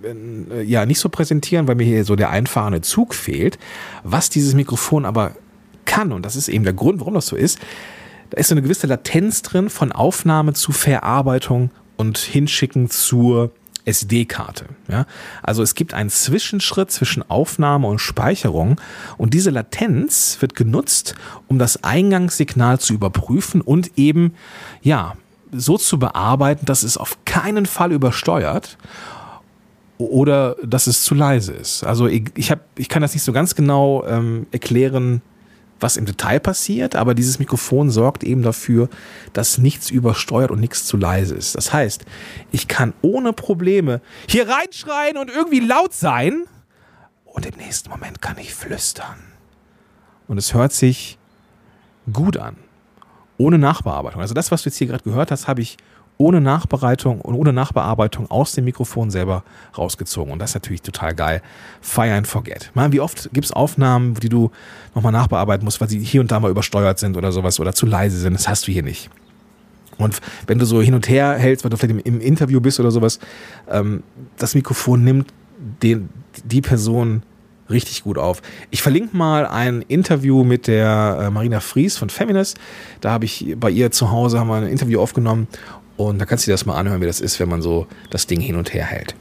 äh, 0.03 0.63
ja 0.63 0.85
nicht 0.85 0.99
so 0.99 1.09
präsentieren, 1.09 1.67
weil 1.67 1.75
mir 1.75 1.83
hier 1.83 2.05
so 2.05 2.15
der 2.15 2.29
einfahrende 2.29 2.81
Zug 2.81 3.13
fehlt. 3.13 3.59
Was 4.03 4.29
dieses 4.29 4.53
Mikrofon 4.53 5.05
aber 5.05 5.35
kann, 5.85 6.13
und 6.13 6.25
das 6.25 6.35
ist 6.35 6.47
eben 6.47 6.63
der 6.63 6.73
Grund, 6.73 6.99
warum 7.01 7.15
das 7.15 7.27
so 7.27 7.35
ist, 7.35 7.59
da 8.29 8.37
ist 8.37 8.47
so 8.47 8.55
eine 8.55 8.61
gewisse 8.61 8.87
Latenz 8.87 9.41
drin 9.41 9.69
von 9.69 9.91
Aufnahme 9.91 10.53
zu 10.53 10.71
Verarbeitung 10.71 11.71
und 11.97 12.17
Hinschicken 12.17 12.89
zur 12.89 13.51
SD-Karte. 13.85 14.65
Ja? 14.87 15.05
Also 15.41 15.63
es 15.63 15.75
gibt 15.75 15.93
einen 15.93 16.09
Zwischenschritt 16.09 16.91
zwischen 16.91 17.29
Aufnahme 17.29 17.87
und 17.87 17.99
Speicherung 17.99 18.79
und 19.17 19.33
diese 19.33 19.49
Latenz 19.49 20.37
wird 20.39 20.55
genutzt, 20.55 21.15
um 21.47 21.59
das 21.59 21.83
Eingangssignal 21.83 22.79
zu 22.79 22.93
überprüfen 22.93 23.61
und 23.61 23.97
eben 23.97 24.33
ja 24.81 25.15
so 25.51 25.77
zu 25.77 25.99
bearbeiten, 25.99 26.65
dass 26.65 26.83
es 26.83 26.97
auf 26.97 27.17
keinen 27.25 27.65
Fall 27.65 27.91
übersteuert 27.91 28.77
oder 29.97 30.55
dass 30.63 30.87
es 30.87 31.03
zu 31.03 31.15
leise 31.15 31.53
ist. 31.53 31.83
Also 31.83 32.07
ich, 32.07 32.25
ich, 32.35 32.51
hab, 32.51 32.61
ich 32.77 32.89
kann 32.89 33.01
das 33.01 33.13
nicht 33.13 33.23
so 33.23 33.31
ganz 33.31 33.55
genau 33.55 34.03
ähm, 34.07 34.47
erklären, 34.51 35.21
was 35.83 35.97
im 35.97 36.05
Detail 36.05 36.39
passiert, 36.39 36.95
aber 36.95 37.13
dieses 37.13 37.37
Mikrofon 37.37 37.91
sorgt 37.91 38.23
eben 38.23 38.41
dafür, 38.41 38.89
dass 39.33 39.59
nichts 39.59 39.91
übersteuert 39.91 40.49
und 40.49 40.59
nichts 40.59 40.85
zu 40.85 40.97
leise 40.97 41.35
ist. 41.35 41.55
Das 41.55 41.71
heißt, 41.71 42.05
ich 42.51 42.67
kann 42.67 42.93
ohne 43.01 43.33
Probleme 43.33 44.01
hier 44.27 44.47
reinschreien 44.49 45.17
und 45.17 45.29
irgendwie 45.29 45.59
laut 45.59 45.93
sein 45.93 46.45
und 47.25 47.45
im 47.45 47.55
nächsten 47.57 47.89
Moment 47.89 48.21
kann 48.21 48.37
ich 48.37 48.53
flüstern. 48.53 49.17
Und 50.27 50.37
es 50.37 50.53
hört 50.53 50.71
sich 50.71 51.19
gut 52.11 52.37
an. 52.37 52.55
Ohne 53.37 53.57
Nachbearbeitung. 53.57 54.21
Also 54.21 54.33
das, 54.33 54.51
was 54.51 54.63
du 54.63 54.69
jetzt 54.69 54.77
hier 54.77 54.87
gerade 54.87 55.03
gehört 55.03 55.31
hast, 55.31 55.47
habe 55.47 55.61
ich 55.61 55.77
ohne 56.17 56.41
Nachbereitung 56.41 57.21
und 57.21 57.35
ohne 57.35 57.53
Nachbearbeitung 57.53 58.29
aus 58.29 58.53
dem 58.53 58.65
Mikrofon 58.65 59.09
selber 59.11 59.43
rausgezogen. 59.77 60.31
Und 60.31 60.39
das 60.39 60.51
ist 60.51 60.55
natürlich 60.55 60.81
total 60.81 61.15
geil. 61.15 61.41
Fire 61.81 62.13
and 62.13 62.27
forget. 62.27 62.71
Man, 62.73 62.91
wie 62.91 62.99
oft 62.99 63.29
gibt 63.33 63.45
es 63.45 63.51
Aufnahmen, 63.51 64.13
die 64.15 64.29
du 64.29 64.51
nochmal 64.95 65.11
nachbearbeiten 65.11 65.65
musst, 65.65 65.81
weil 65.81 65.89
sie 65.89 65.99
hier 65.99 66.21
und 66.21 66.31
da 66.31 66.39
mal 66.39 66.51
übersteuert 66.51 66.99
sind 66.99 67.17
oder 67.17 67.31
sowas 67.31 67.59
oder 67.59 67.73
zu 67.73 67.85
leise 67.85 68.17
sind. 68.17 68.33
Das 68.33 68.47
hast 68.47 68.67
du 68.67 68.71
hier 68.71 68.83
nicht. 68.83 69.09
Und 69.97 70.19
wenn 70.47 70.59
du 70.59 70.65
so 70.65 70.81
hin 70.81 70.93
und 70.93 71.07
her 71.09 71.33
hältst, 71.33 71.63
weil 71.63 71.69
du 71.69 71.77
vielleicht 71.77 72.05
im, 72.05 72.15
im 72.15 72.21
Interview 72.21 72.59
bist 72.59 72.79
oder 72.79 72.91
sowas, 72.91 73.19
ähm, 73.69 74.03
das 74.37 74.55
Mikrofon 74.55 75.03
nimmt 75.03 75.33
den, 75.81 76.09
die 76.43 76.61
Person 76.61 77.23
richtig 77.69 78.03
gut 78.03 78.17
auf. 78.17 78.41
Ich 78.71 78.81
verlinke 78.81 79.15
mal 79.15 79.47
ein 79.47 79.81
Interview 79.87 80.43
mit 80.43 80.67
der 80.67 81.19
äh, 81.21 81.29
Marina 81.29 81.59
Fries 81.59 81.97
von 81.97 82.09
Feminist. 82.09 82.59
Da 83.01 83.11
habe 83.11 83.25
ich 83.25 83.55
bei 83.57 83.69
ihr 83.69 83.91
zu 83.91 84.11
Hause 84.11 84.39
haben 84.39 84.47
wir 84.47 84.55
ein 84.55 84.67
Interview 84.67 84.99
aufgenommen 84.99 85.47
und 85.97 86.19
da 86.19 86.25
kannst 86.25 86.45
du 86.45 86.49
dir 86.49 86.53
das 86.53 86.65
mal 86.65 86.75
anhören, 86.75 87.01
wie 87.01 87.05
das 87.05 87.21
ist, 87.21 87.39
wenn 87.39 87.49
man 87.49 87.61
so 87.61 87.87
das 88.09 88.27
Ding 88.27 88.39
hin 88.39 88.55
und 88.55 88.73
her 88.73 88.85
hält. 88.85 89.15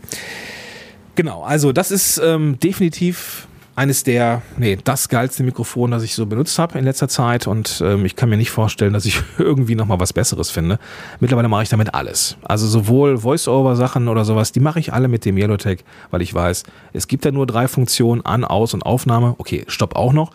Genau, 1.15 1.43
also 1.43 1.73
das 1.73 1.91
ist 1.91 2.19
ähm, 2.25 2.59
definitiv 2.59 3.47
eines 3.75 4.05
der, 4.05 4.43
nee, 4.59 4.79
das 4.83 5.09
geilste 5.09 5.43
Mikrofon, 5.43 5.91
das 5.91 6.03
ich 6.03 6.15
so 6.15 6.27
benutzt 6.27 6.59
habe 6.59 6.79
in 6.79 6.85
letzter 6.85 7.09
Zeit 7.09 7.47
und 7.47 7.83
ähm, 7.85 8.05
ich 8.05 8.17
kann 8.17 8.29
mir 8.29 8.37
nicht 8.37 8.51
vorstellen, 8.51 8.93
dass 8.93 9.07
ich 9.07 9.23
irgendwie 9.39 9.75
nochmal 9.75 10.01
was 10.01 10.13
Besseres 10.13 10.51
finde. 10.51 10.79
Mittlerweile 11.21 11.49
mache 11.49 11.63
ich 11.63 11.69
damit 11.69 11.95
alles. 11.95 12.37
Also 12.43 12.67
sowohl 12.67 13.19
Voice-Over-Sachen 13.19 14.09
oder 14.09 14.25
sowas, 14.25 14.53
die 14.53 14.61
mache 14.61 14.79
ich 14.79 14.93
alle 14.93 15.09
mit 15.09 15.25
dem 15.25 15.39
Yellowtech, 15.39 15.85
weil 16.11 16.23
ich 16.23 16.35
weiß, 16.35 16.65
es 16.93 17.09
gibt 17.09 17.25
ja 17.25 17.31
nur 17.31 17.47
drei 17.47 17.69
Funktionen, 17.69 18.25
An, 18.25 18.45
Aus 18.45 18.75
und 18.75 18.85
Aufnahme. 18.85 19.35
Okay, 19.39 19.65
Stopp 19.69 19.97
auch 19.97 20.13
noch 20.13 20.33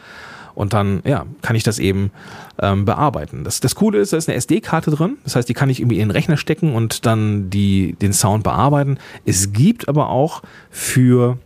und 0.58 0.74
dann 0.74 1.02
ja, 1.06 1.28
kann 1.44 1.56
ich 1.56 1.62
das 1.62 1.78
eben 1.78 2.12
ähm, 2.60 2.84
bearbeiten. 2.84 3.44
Das, 3.44 3.60
das 3.60 3.76
Coole 3.76 4.00
ist, 4.00 4.12
da 4.12 4.18
ist 4.18 4.28
eine 4.28 4.36
SD-Karte 4.36 4.90
drin, 4.90 5.18
das 5.24 5.36
heißt, 5.36 5.48
die 5.48 5.54
kann 5.54 5.70
ich 5.70 5.80
irgendwie 5.80 6.00
in 6.00 6.10
den 6.10 6.12
Rechner 6.12 6.36
stecken 6.36 6.74
und 6.74 7.06
dann 7.06 7.52
die, 7.52 7.94
den 8.02 8.12
Sound 8.12 8.44
bearbeiten. 8.44 8.98
Es 9.24 9.54
gibt 9.54 9.88
aber 9.88 10.10
auch 10.10 10.42
für 10.72 11.38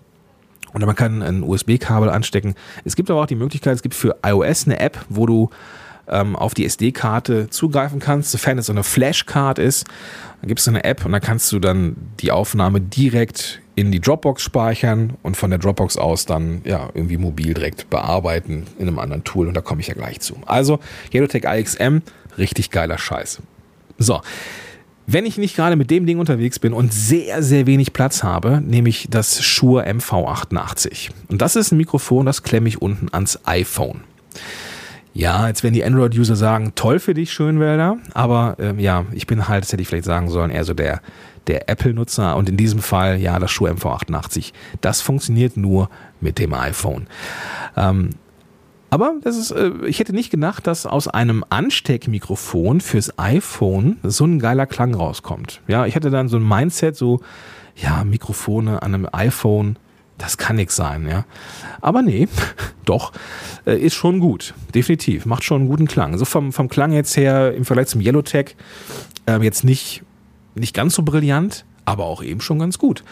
oder 0.74 0.86
man 0.86 0.95
kann 0.95 1.21
ein 1.21 1.43
USB-Kabel 1.43 2.10
anstecken. 2.10 2.56
Es 2.86 2.95
gibt 2.95 3.12
aber 3.12 3.21
auch 3.21 3.26
die 3.26 3.36
Möglichkeit, 3.36 3.76
es 3.76 3.82
gibt 3.82 3.95
für 3.95 4.15
iOS 4.26 4.65
eine 4.65 4.80
App, 4.80 5.04
wo 5.10 5.26
du 5.26 5.50
ähm, 6.08 6.38
auf 6.38 6.54
die 6.54 6.63
SD-Karte 6.63 7.50
zugreifen 7.50 8.00
kannst, 8.00 8.32
sofern 8.32 8.58
es 8.60 8.67
so 8.67 8.71
eine 8.71 8.86
Flashcard 8.86 9.60
ist. 9.60 9.86
Dann 10.41 10.47
gibt 10.47 10.60
es 10.60 10.67
eine 10.67 10.84
App 10.84 11.06
und 11.06 11.12
dann 11.12 11.21
kannst 11.21 11.51
du 11.51 11.60
dann 11.60 11.95
die 12.19 12.32
Aufnahme 12.32 12.82
direkt 12.82 13.62
in 13.75 13.91
die 13.91 14.01
Dropbox 14.01 14.41
speichern 14.41 15.13
und 15.21 15.38
von 15.38 15.51
der 15.51 15.60
Dropbox 15.60 15.97
aus 15.97 16.25
dann 16.25 16.62
ja 16.65 16.89
irgendwie 16.93 17.17
mobil 17.17 17.54
direkt 17.54 17.89
bearbeiten 17.89 18.65
in 18.80 18.88
einem 18.88 18.99
anderen 18.99 19.23
Tool 19.23 19.47
und 19.47 19.54
da 19.54 19.62
komme 19.62 19.82
ich 19.82 19.88
ja 19.88 19.93
gleich 19.93 20.19
zu. 20.19 20.36
Also 20.45 20.80
Yellowtech 21.13 21.43
IXM, 21.45 21.99
richtig 22.38 22.71
geiler 22.71 22.97
Scheiß. 22.97 23.41
So. 23.97 24.21
Wenn 25.08 25.25
ich 25.25 25.38
nicht 25.38 25.56
gerade 25.56 25.75
mit 25.75 25.91
dem 25.91 26.06
Ding 26.06 26.19
unterwegs 26.19 26.60
bin 26.60 26.73
und 26.73 26.93
sehr, 26.93 27.43
sehr 27.43 27.65
wenig 27.65 27.91
Platz 27.91 28.23
habe, 28.23 28.62
nehme 28.62 28.88
ich 28.89 29.08
das 29.10 29.43
Shure 29.43 29.86
MV88. 29.86 31.10
Und 31.27 31.41
das 31.41 31.56
ist 31.56 31.71
ein 31.71 31.77
Mikrofon, 31.77 32.25
das 32.25 32.43
klemme 32.43 32.69
ich 32.69 32.82
unten 32.82 33.10
ans 33.12 33.39
iPhone. 33.45 34.01
Ja, 35.13 35.47
jetzt 35.47 35.63
werden 35.63 35.74
die 35.74 35.84
Android-User 35.84 36.36
sagen, 36.36 36.71
toll 36.76 37.00
für 37.00 37.13
dich, 37.13 37.34
Schönwälder, 37.34 37.97
aber 38.13 38.56
ähm, 38.60 38.80
ja, 38.80 39.06
ich 39.12 39.28
bin 39.28 39.50
halt, 39.50 39.63
das 39.63 39.74
hätte 39.74 39.82
ich 39.82 39.89
vielleicht 39.89 40.06
sagen 40.06 40.30
sollen, 40.30 40.52
eher 40.52 40.63
so 40.63 40.74
der 40.74 41.02
der 41.47 41.69
Apple-Nutzer 41.69 42.36
und 42.36 42.50
in 42.50 42.58
diesem 42.58 42.82
Fall 42.82 43.19
ja 43.19 43.39
das 43.39 43.52
Schuh 43.52 43.67
MV88. 43.67 44.54
Das 44.82 45.02
funktioniert 45.02 45.58
nur 45.58 45.89
mit 46.19 46.39
dem 46.39 46.54
iPhone. 46.54 47.08
Ähm, 47.76 48.12
aber 48.89 49.15
das 49.24 49.38
ist, 49.38 49.52
äh, 49.52 49.71
ich 49.86 50.00
hätte 50.00 50.13
nicht 50.13 50.32
gedacht, 50.32 50.67
dass 50.67 50.86
aus 50.86 51.08
einem 51.08 51.45
Ansteckmikrofon 51.50 52.82
fürs 52.82 53.17
iPhone 53.17 53.97
so 54.04 54.26
ein 54.26 54.39
geiler 54.39 54.65
Klang 54.65 54.93
rauskommt. 54.93 55.62
Ja, 55.67 55.86
ich 55.86 55.95
hatte 55.95 56.10
dann 56.10 56.28
so 56.28 56.38
ein 56.38 56.47
Mindset, 56.47 56.95
so, 56.95 57.21
ja, 57.76 58.04
Mikrofone 58.04 58.82
an 58.82 58.93
einem 58.93 59.08
iPhone, 59.12 59.78
das 60.21 60.38
kann 60.38 60.55
nix 60.55 60.75
sein, 60.75 61.07
ja. 61.07 61.25
Aber 61.81 62.01
nee, 62.01 62.27
doch, 62.86 63.12
äh, 63.65 63.77
ist 63.77 63.95
schon 63.95 64.19
gut. 64.19 64.53
Definitiv, 64.73 65.25
macht 65.25 65.43
schon 65.43 65.62
einen 65.62 65.69
guten 65.69 65.88
Klang. 65.88 66.17
So 66.17 66.25
vom, 66.25 66.53
vom 66.53 66.69
Klang 66.69 66.93
jetzt 66.93 67.17
her 67.17 67.53
im 67.53 67.65
Vergleich 67.65 67.88
zum 67.88 68.01
Yellowtech 68.01 68.55
äh, 69.25 69.41
jetzt 69.41 69.63
nicht 69.63 70.03
nicht 70.55 70.75
ganz 70.75 70.95
so 70.95 71.03
brillant, 71.03 71.65
aber 71.86 72.05
auch 72.05 72.23
eben 72.23 72.41
schon 72.41 72.60
ganz 72.60 72.77
gut. 72.77 73.03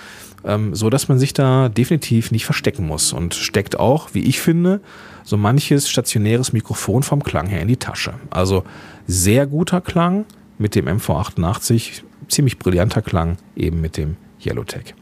Ähm, 0.45 0.74
so 0.76 0.89
dass 0.89 1.10
man 1.10 1.19
sich 1.19 1.34
da 1.34 1.69
definitiv 1.69 2.32
nicht 2.32 2.45
verstecken 2.45 2.88
muss 2.88 3.12
und 3.12 3.34
steckt 3.34 3.80
auch, 3.80 4.10
wie 4.13 4.24
ich 4.24 4.39
finde, 4.39 4.82
so 5.24 5.36
manches 5.36 5.89
stationäres 5.89 6.54
Mikrofon 6.54 7.04
vom 7.04 7.24
Klang 7.24 7.48
her 7.48 7.62
in 7.62 7.67
die 7.67 7.78
Tasche. 7.78 8.13
Also 8.30 8.63
sehr 9.06 9.48
guter 9.48 9.82
Klang 9.82 10.26
mit 10.58 10.76
dem 10.76 10.88
MV88, 10.88 12.04
ziemlich 12.28 12.58
brillanter 12.58 13.02
Klang 13.02 13.38
eben 13.56 13.82
mit 13.82 13.98
dem 13.98 14.15
Yellowtech. 14.43 14.95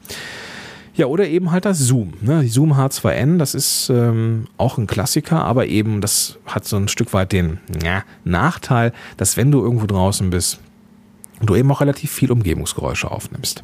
Ja, 0.98 1.06
oder 1.06 1.28
eben 1.28 1.52
halt 1.52 1.66
das 1.66 1.78
Zoom. 1.78 2.14
Ne? 2.22 2.48
Zoom 2.48 2.74
H2N, 2.74 3.38
das 3.38 3.54
ist 3.54 3.90
ähm, 3.90 4.48
auch 4.58 4.80
ein 4.80 4.88
Klassiker, 4.88 5.46
aber 5.46 5.68
eben 5.68 6.02
das 6.02 6.40
hat 6.48 6.66
so 6.66 6.76
ein 6.76 6.88
Stück 6.88 7.14
weit 7.14 7.32
den 7.32 7.60
ja, 7.84 8.04
Nachteil, 8.24 8.92
dass 9.16 9.38
wenn 9.38 9.52
du 9.52 9.62
irgendwo 9.62 9.86
draußen 9.86 10.32
bist, 10.32 10.60
du 11.40 11.56
eben 11.56 11.72
auch 11.72 11.82
relativ 11.82 12.12
viel 12.12 12.32
Umgebungsgeräusche 12.32 13.12
aufnimmst. 13.12 13.62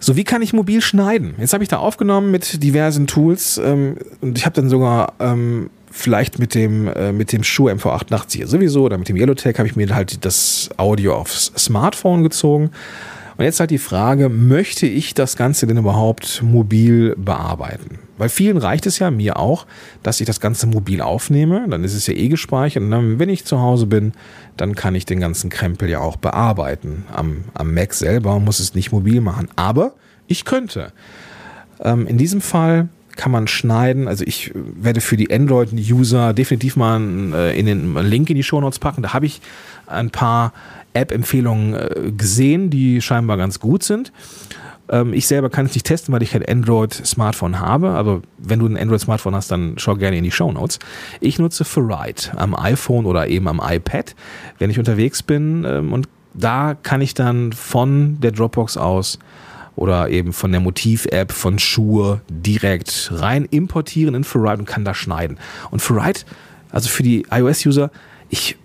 So, 0.00 0.16
wie 0.16 0.24
kann 0.24 0.42
ich 0.42 0.52
mobil 0.52 0.80
schneiden? 0.80 1.34
Jetzt 1.38 1.52
habe 1.52 1.62
ich 1.62 1.68
da 1.68 1.78
aufgenommen 1.78 2.32
mit 2.32 2.60
diversen 2.60 3.06
Tools 3.06 3.58
ähm, 3.58 3.98
und 4.20 4.36
ich 4.36 4.46
habe 4.46 4.54
dann 4.54 4.68
sogar 4.68 5.12
ähm, 5.20 5.70
vielleicht 5.92 6.40
mit 6.40 6.56
dem, 6.56 6.88
äh, 6.88 7.12
mit 7.12 7.32
dem 7.32 7.44
Schuh 7.44 7.68
MV88 7.68 8.36
hier 8.36 8.48
sowieso 8.48 8.82
oder 8.82 8.98
mit 8.98 9.08
dem 9.08 9.16
Yellowtech 9.16 9.56
habe 9.58 9.68
ich 9.68 9.76
mir 9.76 9.94
halt 9.94 10.24
das 10.24 10.70
Audio 10.76 11.14
aufs 11.14 11.52
Smartphone 11.56 12.24
gezogen 12.24 12.72
und 13.38 13.44
jetzt 13.44 13.60
halt 13.60 13.70
die 13.70 13.78
Frage, 13.78 14.28
möchte 14.28 14.86
ich 14.86 15.14
das 15.14 15.36
Ganze 15.36 15.68
denn 15.68 15.76
überhaupt 15.76 16.42
mobil 16.42 17.14
bearbeiten? 17.16 18.00
Weil 18.18 18.28
vielen 18.28 18.56
reicht 18.56 18.84
es 18.86 18.98
ja, 18.98 19.12
mir 19.12 19.36
auch, 19.36 19.64
dass 20.02 20.20
ich 20.20 20.26
das 20.26 20.40
Ganze 20.40 20.66
mobil 20.66 21.00
aufnehme, 21.00 21.64
dann 21.68 21.84
ist 21.84 21.94
es 21.94 22.08
ja 22.08 22.14
eh 22.14 22.26
gespeichert 22.26 22.82
und 22.82 22.90
dann, 22.90 23.20
wenn 23.20 23.28
ich 23.28 23.44
zu 23.44 23.60
Hause 23.60 23.86
bin, 23.86 24.12
dann 24.56 24.74
kann 24.74 24.96
ich 24.96 25.06
den 25.06 25.20
ganzen 25.20 25.50
Krempel 25.50 25.88
ja 25.88 26.00
auch 26.00 26.16
bearbeiten. 26.16 27.04
Am, 27.14 27.44
am 27.54 27.72
Mac 27.72 27.94
selber 27.94 28.40
muss 28.40 28.58
es 28.58 28.74
nicht 28.74 28.90
mobil 28.90 29.20
machen, 29.20 29.48
aber 29.54 29.92
ich 30.26 30.44
könnte. 30.44 30.92
Ähm, 31.80 32.08
in 32.08 32.18
diesem 32.18 32.40
Fall 32.40 32.88
kann 33.14 33.30
man 33.30 33.46
schneiden. 33.46 34.08
Also 34.08 34.24
ich 34.26 34.52
werde 34.54 35.00
für 35.00 35.16
die 35.16 35.32
Android-User 35.32 36.32
definitiv 36.34 36.74
mal 36.74 36.96
einen, 36.96 37.32
äh, 37.32 37.52
in 37.52 37.66
den 37.66 37.94
Link 37.96 38.30
in 38.30 38.36
die 38.36 38.42
Show 38.42 38.60
Notes 38.60 38.80
packen. 38.80 39.02
Da 39.02 39.12
habe 39.12 39.26
ich 39.26 39.40
ein 39.86 40.10
paar 40.10 40.52
App-Empfehlungen 40.98 41.74
äh, 41.74 42.12
gesehen, 42.16 42.70
die 42.70 43.00
scheinbar 43.00 43.36
ganz 43.36 43.60
gut 43.60 43.82
sind. 43.82 44.12
Ähm, 44.90 45.12
ich 45.12 45.26
selber 45.26 45.50
kann 45.50 45.66
es 45.66 45.74
nicht 45.74 45.86
testen, 45.86 46.12
weil 46.12 46.22
ich 46.22 46.30
kein 46.30 46.44
Android-Smartphone 46.44 47.60
habe. 47.60 47.90
Aber 47.90 48.22
wenn 48.38 48.58
du 48.58 48.66
ein 48.66 48.76
Android-Smartphone 48.76 49.34
hast, 49.34 49.50
dann 49.50 49.74
schau 49.76 49.96
gerne 49.96 50.16
in 50.16 50.24
die 50.24 50.30
Show 50.30 50.50
Notes. 50.50 50.78
Ich 51.20 51.38
nutze 51.38 51.64
Ferrite 51.64 52.36
am 52.36 52.54
iPhone 52.54 53.06
oder 53.06 53.28
eben 53.28 53.48
am 53.48 53.60
iPad, 53.62 54.14
wenn 54.58 54.70
ich 54.70 54.78
unterwegs 54.78 55.22
bin. 55.22 55.64
Ähm, 55.64 55.92
und 55.92 56.08
da 56.34 56.74
kann 56.74 57.00
ich 57.00 57.14
dann 57.14 57.52
von 57.52 58.20
der 58.20 58.32
Dropbox 58.32 58.76
aus 58.76 59.18
oder 59.76 60.10
eben 60.10 60.32
von 60.32 60.50
der 60.50 60.60
Motiv-App 60.60 61.32
von 61.32 61.58
Schuhe 61.58 62.20
direkt 62.28 63.12
rein 63.14 63.44
importieren 63.44 64.14
in 64.14 64.24
Ferrite 64.24 64.58
und 64.58 64.66
kann 64.66 64.84
da 64.84 64.92
schneiden. 64.92 65.38
Und 65.70 65.80
Ferrite, 65.80 66.24
also 66.70 66.88
für 66.88 67.02
die 67.02 67.26
iOS-User, 67.30 67.90
ich 68.28 68.56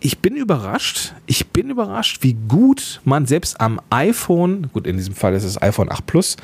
ich 0.00 0.18
bin 0.18 0.36
überrascht, 0.36 1.14
ich 1.26 1.48
bin 1.48 1.70
überrascht, 1.70 2.18
wie 2.22 2.34
gut 2.34 3.00
man 3.04 3.26
selbst 3.26 3.60
am 3.60 3.80
iPhone, 3.90 4.70
gut, 4.72 4.86
in 4.86 4.96
diesem 4.96 5.14
Fall 5.14 5.34
ist 5.34 5.44
es 5.44 5.60
iPhone 5.60 5.90
8 5.90 6.06
Plus, 6.06 6.36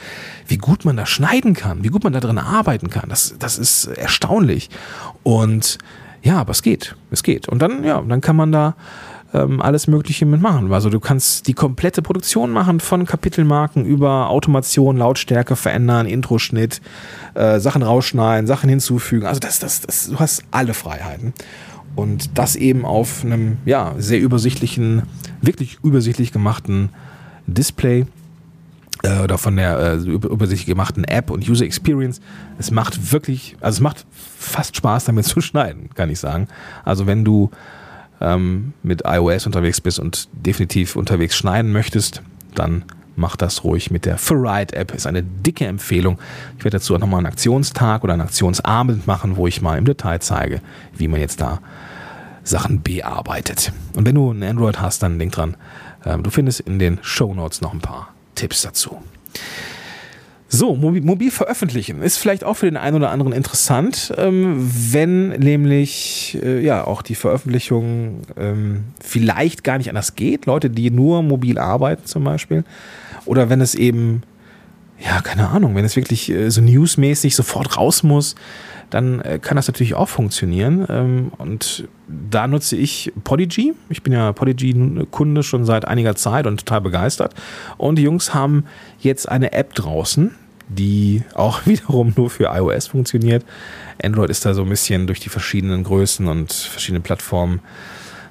wie 0.46 0.58
gut 0.58 0.84
man 0.84 0.96
da 0.96 1.06
schneiden 1.06 1.54
kann, 1.54 1.84
wie 1.84 1.88
gut 1.88 2.04
man 2.04 2.12
da 2.12 2.20
drin 2.20 2.38
arbeiten 2.38 2.90
kann. 2.90 3.08
Das, 3.08 3.34
das 3.38 3.58
ist 3.58 3.86
erstaunlich. 3.86 4.70
Und 5.22 5.78
ja, 6.22 6.38
aber 6.38 6.52
es 6.52 6.62
geht, 6.62 6.96
es 7.10 7.22
geht. 7.22 7.48
Und 7.48 7.60
dann, 7.60 7.84
ja, 7.84 8.00
dann 8.00 8.20
kann 8.20 8.36
man 8.36 8.52
da 8.52 8.74
ähm, 9.32 9.60
alles 9.60 9.86
Mögliche 9.86 10.26
mitmachen. 10.26 10.72
Also 10.72 10.90
du 10.90 11.00
kannst 11.00 11.46
die 11.46 11.54
komplette 11.54 12.02
Produktion 12.02 12.50
machen 12.50 12.80
von 12.80 13.06
Kapitelmarken 13.06 13.84
über 13.84 14.28
Automation, 14.28 14.96
Lautstärke 14.96 15.56
verändern, 15.56 16.06
Introschnitt, 16.06 16.80
äh, 17.34 17.60
Sachen 17.60 17.82
rausschneiden, 17.82 18.46
Sachen 18.46 18.68
hinzufügen. 18.68 19.26
Also 19.26 19.40
das, 19.40 19.58
das, 19.58 19.80
das, 19.80 20.08
du 20.08 20.18
hast 20.18 20.44
alle 20.50 20.74
Freiheiten. 20.74 21.32
Und 21.96 22.38
das 22.38 22.56
eben 22.56 22.84
auf 22.84 23.24
einem 23.24 23.58
ja, 23.64 23.94
sehr 23.98 24.20
übersichtlichen, 24.20 25.02
wirklich 25.42 25.78
übersichtlich 25.82 26.32
gemachten 26.32 26.90
Display 27.46 28.06
äh, 29.02 29.20
oder 29.20 29.38
von 29.38 29.56
der 29.56 29.78
äh, 29.78 29.96
übersichtlich 29.96 30.66
gemachten 30.66 31.04
App 31.04 31.30
und 31.30 31.48
User 31.48 31.64
Experience. 31.64 32.20
Es 32.58 32.70
macht 32.70 33.12
wirklich, 33.12 33.56
also 33.60 33.78
es 33.78 33.80
macht 33.80 34.06
fast 34.38 34.76
Spaß 34.76 35.06
damit 35.06 35.24
zu 35.24 35.40
schneiden, 35.40 35.90
kann 35.94 36.10
ich 36.10 36.20
sagen. 36.20 36.48
Also 36.84 37.06
wenn 37.06 37.24
du 37.24 37.50
ähm, 38.20 38.72
mit 38.82 39.02
iOS 39.04 39.46
unterwegs 39.46 39.80
bist 39.80 39.98
und 39.98 40.28
definitiv 40.32 40.96
unterwegs 40.96 41.36
schneiden 41.36 41.72
möchtest, 41.72 42.22
dann 42.54 42.84
mach 43.20 43.36
das 43.36 43.62
ruhig 43.62 43.90
mit 43.90 44.06
der 44.06 44.18
Ferrite 44.18 44.74
App. 44.74 44.92
Ist 44.92 45.06
eine 45.06 45.22
dicke 45.22 45.66
Empfehlung. 45.66 46.18
Ich 46.58 46.64
werde 46.64 46.78
dazu 46.78 46.94
auch 46.94 46.98
nochmal 46.98 47.18
einen 47.18 47.26
Aktionstag 47.26 48.02
oder 48.02 48.14
einen 48.14 48.22
Aktionsabend 48.22 49.06
machen, 49.06 49.36
wo 49.36 49.46
ich 49.46 49.62
mal 49.62 49.78
im 49.78 49.84
Detail 49.84 50.20
zeige, 50.20 50.60
wie 50.96 51.06
man 51.06 51.20
jetzt 51.20 51.40
da 51.40 51.60
Sachen 52.42 52.82
bearbeitet. 52.82 53.72
Und 53.94 54.06
wenn 54.06 54.14
du 54.14 54.32
ein 54.32 54.42
Android 54.42 54.80
hast, 54.80 55.02
dann 55.02 55.18
denk 55.18 55.32
dran, 55.32 55.56
äh, 56.04 56.18
du 56.18 56.30
findest 56.30 56.60
in 56.60 56.78
den 56.78 56.98
Show 57.02 57.34
Notes 57.34 57.60
noch 57.60 57.72
ein 57.72 57.80
paar 57.80 58.14
Tipps 58.34 58.62
dazu. 58.62 59.02
So, 60.52 60.74
mobil, 60.74 61.00
mobil, 61.00 61.30
veröffentlichen 61.30 62.02
ist 62.02 62.16
vielleicht 62.16 62.42
auch 62.42 62.54
für 62.54 62.66
den 62.66 62.76
einen 62.76 62.96
oder 62.96 63.10
anderen 63.10 63.32
interessant, 63.32 64.12
ähm, 64.16 64.56
wenn 64.90 65.28
nämlich 65.28 66.36
äh, 66.42 66.60
ja 66.60 66.84
auch 66.84 67.02
die 67.02 67.14
Veröffentlichung 67.14 68.22
ähm, 68.36 68.86
vielleicht 69.00 69.62
gar 69.62 69.78
nicht 69.78 69.88
anders 69.90 70.16
geht. 70.16 70.46
Leute, 70.46 70.68
die 70.68 70.90
nur 70.90 71.22
mobil 71.22 71.56
arbeiten 71.56 72.04
zum 72.04 72.24
Beispiel. 72.24 72.64
Oder 73.30 73.48
wenn 73.48 73.60
es 73.60 73.76
eben, 73.76 74.24
ja, 74.98 75.20
keine 75.20 75.50
Ahnung, 75.50 75.76
wenn 75.76 75.84
es 75.84 75.94
wirklich 75.94 76.28
äh, 76.32 76.50
so 76.50 76.60
newsmäßig 76.60 77.36
sofort 77.36 77.76
raus 77.76 78.02
muss, 78.02 78.34
dann 78.90 79.20
äh, 79.20 79.38
kann 79.38 79.54
das 79.54 79.68
natürlich 79.68 79.94
auch 79.94 80.08
funktionieren. 80.08 80.84
Ähm, 80.88 81.30
und 81.38 81.86
da 82.08 82.48
nutze 82.48 82.74
ich 82.74 83.12
Podigy. 83.22 83.74
Ich 83.88 84.02
bin 84.02 84.12
ja 84.12 84.32
Podigy-Kunde 84.32 85.44
schon 85.44 85.64
seit 85.64 85.84
einiger 85.86 86.16
Zeit 86.16 86.48
und 86.48 86.58
total 86.58 86.80
begeistert. 86.80 87.34
Und 87.76 88.00
die 88.00 88.02
Jungs 88.02 88.34
haben 88.34 88.64
jetzt 88.98 89.28
eine 89.28 89.52
App 89.52 89.76
draußen, 89.76 90.34
die 90.66 91.22
auch 91.34 91.66
wiederum 91.66 92.12
nur 92.16 92.30
für 92.30 92.46
iOS 92.46 92.88
funktioniert. 92.88 93.44
Android 94.02 94.30
ist 94.30 94.44
da 94.44 94.54
so 94.54 94.62
ein 94.62 94.68
bisschen 94.68 95.06
durch 95.06 95.20
die 95.20 95.28
verschiedenen 95.28 95.84
Größen 95.84 96.26
und 96.26 96.52
verschiedene 96.52 97.00
Plattformen. 97.00 97.60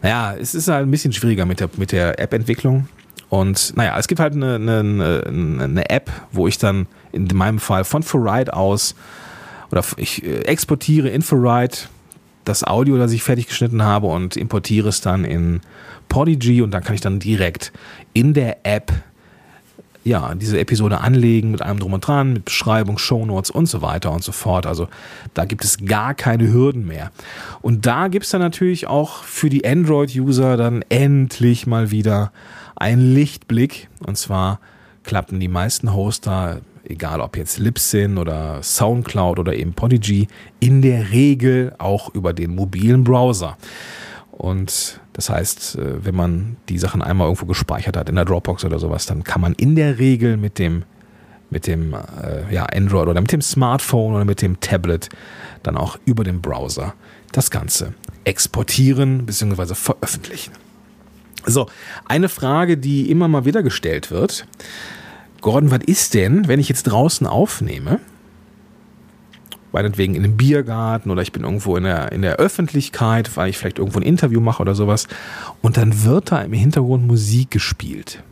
Naja, 0.01 0.35
es 0.37 0.55
ist 0.55 0.67
halt 0.67 0.85
ein 0.85 0.91
bisschen 0.91 1.13
schwieriger 1.13 1.45
mit 1.45 1.61
der, 1.61 1.69
mit 1.77 1.93
der 1.93 2.19
App-Entwicklung. 2.19 2.89
Und 3.29 3.75
naja, 3.77 3.97
es 3.97 4.07
gibt 4.07 4.19
halt 4.19 4.33
eine, 4.33 4.55
eine, 4.55 5.23
eine 5.27 5.89
App, 5.89 6.11
wo 6.31 6.47
ich 6.47 6.57
dann 6.57 6.87
in 7.11 7.27
meinem 7.33 7.59
Fall 7.59 7.83
von 7.83 8.03
Ferrite 8.03 8.53
aus 8.55 8.95
oder 9.71 9.83
ich 9.97 10.23
äh, 10.23 10.41
exportiere 10.41 11.09
in 11.09 11.21
Ferrite 11.21 11.89
das 12.45 12.63
Audio, 12.63 12.97
das 12.97 13.11
ich 13.11 13.21
fertig 13.21 13.47
geschnitten 13.47 13.83
habe 13.83 14.07
und 14.07 14.35
importiere 14.35 14.89
es 14.89 15.01
dann 15.01 15.23
in 15.25 15.61
Podigy 16.07 16.63
und 16.63 16.71
dann 16.71 16.83
kann 16.83 16.95
ich 16.95 17.01
dann 17.01 17.19
direkt 17.19 17.71
in 18.13 18.33
der 18.33 18.65
App 18.65 18.91
ja, 20.03 20.33
diese 20.33 20.59
Episode 20.59 21.01
anlegen 21.01 21.51
mit 21.51 21.61
allem 21.61 21.79
drum 21.79 21.93
und 21.93 22.07
dran, 22.07 22.33
mit 22.33 22.45
Beschreibung, 22.45 22.97
Shownotes 22.97 23.51
und 23.51 23.67
so 23.67 23.81
weiter 23.81 24.11
und 24.11 24.23
so 24.23 24.31
fort. 24.31 24.65
Also 24.65 24.87
da 25.33 25.45
gibt 25.45 25.63
es 25.63 25.85
gar 25.85 26.13
keine 26.13 26.51
Hürden 26.51 26.87
mehr. 26.87 27.11
Und 27.61 27.85
da 27.85 28.07
gibt 28.07 28.25
es 28.25 28.31
dann 28.31 28.41
natürlich 28.41 28.87
auch 28.87 29.23
für 29.23 29.49
die 29.49 29.67
Android-User 29.67 30.57
dann 30.57 30.83
endlich 30.89 31.67
mal 31.67 31.91
wieder 31.91 32.31
einen 32.79 33.13
Lichtblick. 33.13 33.89
Und 34.05 34.17
zwar 34.17 34.59
klappen 35.03 35.39
die 35.39 35.47
meisten 35.47 35.93
Hoster 35.93 36.61
egal 36.89 37.21
ob 37.21 37.37
jetzt 37.37 37.59
Libsyn 37.59 38.17
oder 38.17 38.61
Soundcloud 38.63 39.39
oder 39.39 39.53
eben 39.53 39.73
Podigy, 39.73 40.27
in 40.59 40.81
der 40.81 41.11
Regel 41.11 41.73
auch 41.77 42.13
über 42.13 42.33
den 42.33 42.55
mobilen 42.55 43.03
Browser. 43.03 43.57
Und 44.31 44.99
das 45.13 45.29
heißt, 45.29 45.75
äh, 45.75 46.05
wenn 46.05 46.15
man 46.15 46.57
die 46.67 46.77
Sachen 46.77 47.01
einmal 47.01 47.27
irgendwo 47.27 47.45
gespeichert 47.45 47.95
hat 47.95 48.09
in 48.09 48.15
der 48.15 48.25
Dropbox 48.25 48.65
oder 48.65 48.79
sowas, 48.79 49.05
dann 49.05 49.23
kann 49.23 49.41
man 49.41 49.53
in 49.53 49.75
der 49.75 49.99
Regel 49.99 50.37
mit 50.37 50.59
dem 50.59 50.83
mit 51.51 51.65
dem 51.65 51.95
äh, 51.95 52.53
ja, 52.53 52.65
Android 52.65 53.07
oder 53.07 53.21
mit 53.21 53.31
dem 53.31 53.41
Smartphone 53.41 54.13
oder 54.13 54.23
mit 54.23 54.43
dem 54.43 54.59
Tablet 54.59 55.09
dann 55.63 55.77
auch 55.77 55.97
über 56.05 56.23
den 56.23 56.41
Browser 56.41 56.93
das 57.31 57.49
Ganze 57.49 57.95
exportieren 58.23 59.25
bzw. 59.25 59.73
veröffentlichen. 59.73 60.51
So, 61.45 61.67
eine 62.05 62.29
Frage, 62.29 62.77
die 62.77 63.09
immer 63.09 63.27
mal 63.27 63.45
wieder 63.45 63.63
gestellt 63.63 64.11
wird, 64.11 64.45
Gordon, 65.41 65.71
was 65.71 65.83
ist 65.85 66.13
denn, 66.13 66.47
wenn 66.47 66.59
ich 66.59 66.69
jetzt 66.69 66.83
draußen 66.83 67.25
aufnehme? 67.25 67.99
Meinetwegen 69.71 70.15
in 70.15 70.23
einem 70.23 70.35
Biergarten 70.35 71.11
oder 71.11 71.21
ich 71.21 71.31
bin 71.31 71.43
irgendwo 71.43 71.77
in 71.77 71.83
der, 71.83 72.11
in 72.11 72.23
der 72.23 72.37
Öffentlichkeit, 72.37 73.37
weil 73.37 73.49
ich 73.49 73.57
vielleicht 73.57 73.77
irgendwo 73.77 73.99
ein 73.99 74.03
Interview 74.03 74.41
mache 74.41 74.61
oder 74.61 74.73
sowas. 74.73 75.07
Und 75.61 75.77
dann 75.77 76.03
wird 76.03 76.31
da 76.31 76.41
im 76.41 76.53
Hintergrund 76.53 77.05
Musik 77.05 77.51
gespielt. 77.51 78.23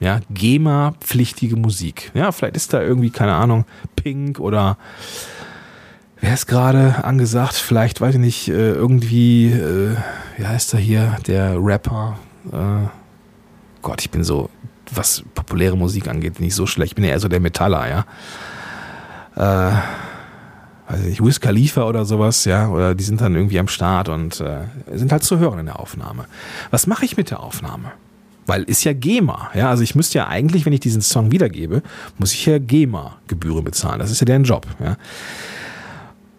Ja, 0.00 0.20
GEMA-pflichtige 0.30 1.56
Musik. 1.56 2.12
Ja, 2.14 2.30
vielleicht 2.30 2.56
ist 2.56 2.72
da 2.72 2.82
irgendwie, 2.82 3.10
keine 3.10 3.34
Ahnung, 3.34 3.64
Pink 3.96 4.38
oder 4.38 4.78
wer 6.20 6.34
ist 6.34 6.46
gerade 6.46 7.02
angesagt? 7.02 7.54
Vielleicht, 7.54 8.00
weiß 8.00 8.14
ich 8.14 8.20
nicht, 8.20 8.48
äh, 8.48 8.70
irgendwie, 8.72 9.46
äh, 9.46 9.96
wie 10.36 10.46
heißt 10.46 10.74
er 10.74 10.80
hier, 10.80 11.16
der 11.26 11.56
Rapper? 11.58 12.18
Äh, 12.52 12.88
Gott, 13.82 14.00
ich 14.02 14.10
bin 14.10 14.24
so 14.24 14.50
was 14.94 15.22
populäre 15.34 15.76
Musik 15.76 16.08
angeht, 16.08 16.40
nicht 16.40 16.54
so 16.54 16.66
schlecht. 16.66 16.92
Ich 16.92 16.96
bin 16.96 17.04
ja 17.04 17.10
eher 17.10 17.20
so 17.20 17.28
der 17.28 17.40
Metaller, 17.40 17.88
ja. 17.88 18.04
Äh, 19.36 20.92
weiß 20.92 21.04
ich, 21.04 21.22
Wiz 21.22 21.40
Khalifa 21.40 21.84
oder 21.84 22.04
sowas, 22.04 22.44
ja, 22.44 22.68
oder 22.68 22.94
die 22.94 23.04
sind 23.04 23.20
dann 23.20 23.34
irgendwie 23.34 23.58
am 23.58 23.68
Start 23.68 24.08
und 24.08 24.40
äh, 24.40 24.60
sind 24.94 25.12
halt 25.12 25.22
zu 25.22 25.38
hören 25.38 25.58
in 25.58 25.66
der 25.66 25.78
Aufnahme. 25.78 26.24
Was 26.70 26.86
mache 26.86 27.04
ich 27.04 27.16
mit 27.16 27.30
der 27.30 27.40
Aufnahme? 27.40 27.92
Weil 28.46 28.62
ist 28.62 28.84
ja 28.84 28.94
GEMA, 28.94 29.50
ja, 29.54 29.68
also 29.68 29.82
ich 29.82 29.94
müsste 29.94 30.18
ja 30.18 30.28
eigentlich, 30.28 30.64
wenn 30.64 30.72
ich 30.72 30.80
diesen 30.80 31.02
Song 31.02 31.30
wiedergebe, 31.30 31.82
muss 32.16 32.32
ich 32.32 32.46
ja 32.46 32.58
GEMA-Gebühren 32.58 33.62
bezahlen. 33.62 33.98
Das 33.98 34.10
ist 34.10 34.20
ja 34.20 34.24
deren 34.24 34.44
Job, 34.44 34.66
ja. 34.80 34.96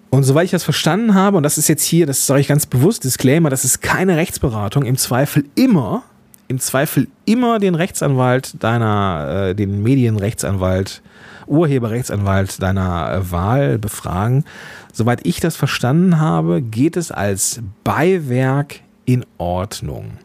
Und 0.10 0.24
soweit 0.24 0.45
ich 0.45 0.52
das 0.52 0.63
verstanden 0.63 1.13
habe, 1.13 1.38
und 1.38 1.43
das 1.43 1.58
ist 1.58 1.67
jetzt 1.67 1.84
hier, 1.84 2.06
das 2.06 2.26
sage 2.26 2.41
ich 2.41 2.48
ganz 2.48 2.65
bewusst, 2.65 3.04
Disclaimer, 3.04 3.50
das 3.50 3.63
ist 3.63 3.82
keine 3.82 4.17
Rechtsberatung, 4.17 4.86
im 4.86 4.98
Zweifel 4.98 5.45
immer 5.56 6.04
im 6.50 6.60
Zweifel 6.60 7.08
immer 7.26 7.60
den 7.60 7.76
Rechtsanwalt 7.76 8.62
deiner, 8.62 9.50
äh, 9.50 9.56
den 9.56 9.82
Medienrechtsanwalt, 9.84 11.02
Urheberrechtsanwalt 11.45 12.62
deiner 12.62 13.13
äh, 13.13 13.32
Wahl 13.32 13.78
befragen. 13.78 14.43
Soweit 14.91 15.26
ich 15.26 15.39
das 15.39 15.56
verstanden 15.56 16.19
habe, 16.19 16.62
geht 16.62 16.98
es 16.98 17.12
als 17.12 17.62
Beiwerk 17.84 18.82
in 19.06 19.26
Ordnung. 19.38 20.17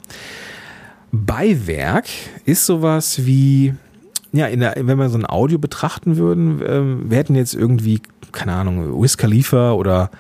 Beiwerk 1.13 2.07
ist 2.47 2.65
sowas 2.65 3.27
wie, 3.27 3.75
ja, 4.35 4.49
der, 4.49 4.75
wenn 4.77 4.99
wir 4.99 5.09
so 5.09 5.19
ein 5.19 5.27
Audio 5.27 5.59
betrachten 5.59 6.17
würden, 6.17 6.61
äh, 6.61 7.11
wir 7.11 7.17
hätten 7.17 7.37
jetzt 7.37 7.55
irgendwie, 7.55 8.01
keine 8.33 8.53
Ahnung, 8.53 9.01
Wiz 9.01 9.17
Khalifa 9.17 9.73
oder 9.73 10.11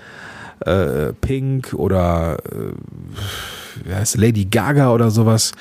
äh, 0.60 1.12
Pink 1.20 1.74
oder 1.74 2.38
äh, 2.44 3.84
wie 3.84 3.94
heißt 3.94 4.16
Lady 4.16 4.44
Gaga 4.44 4.92
oder 4.92 5.10
sowas 5.10 5.52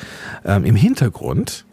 ähm, 0.46 0.66
im 0.66 0.76
Hintergrund 0.76 1.66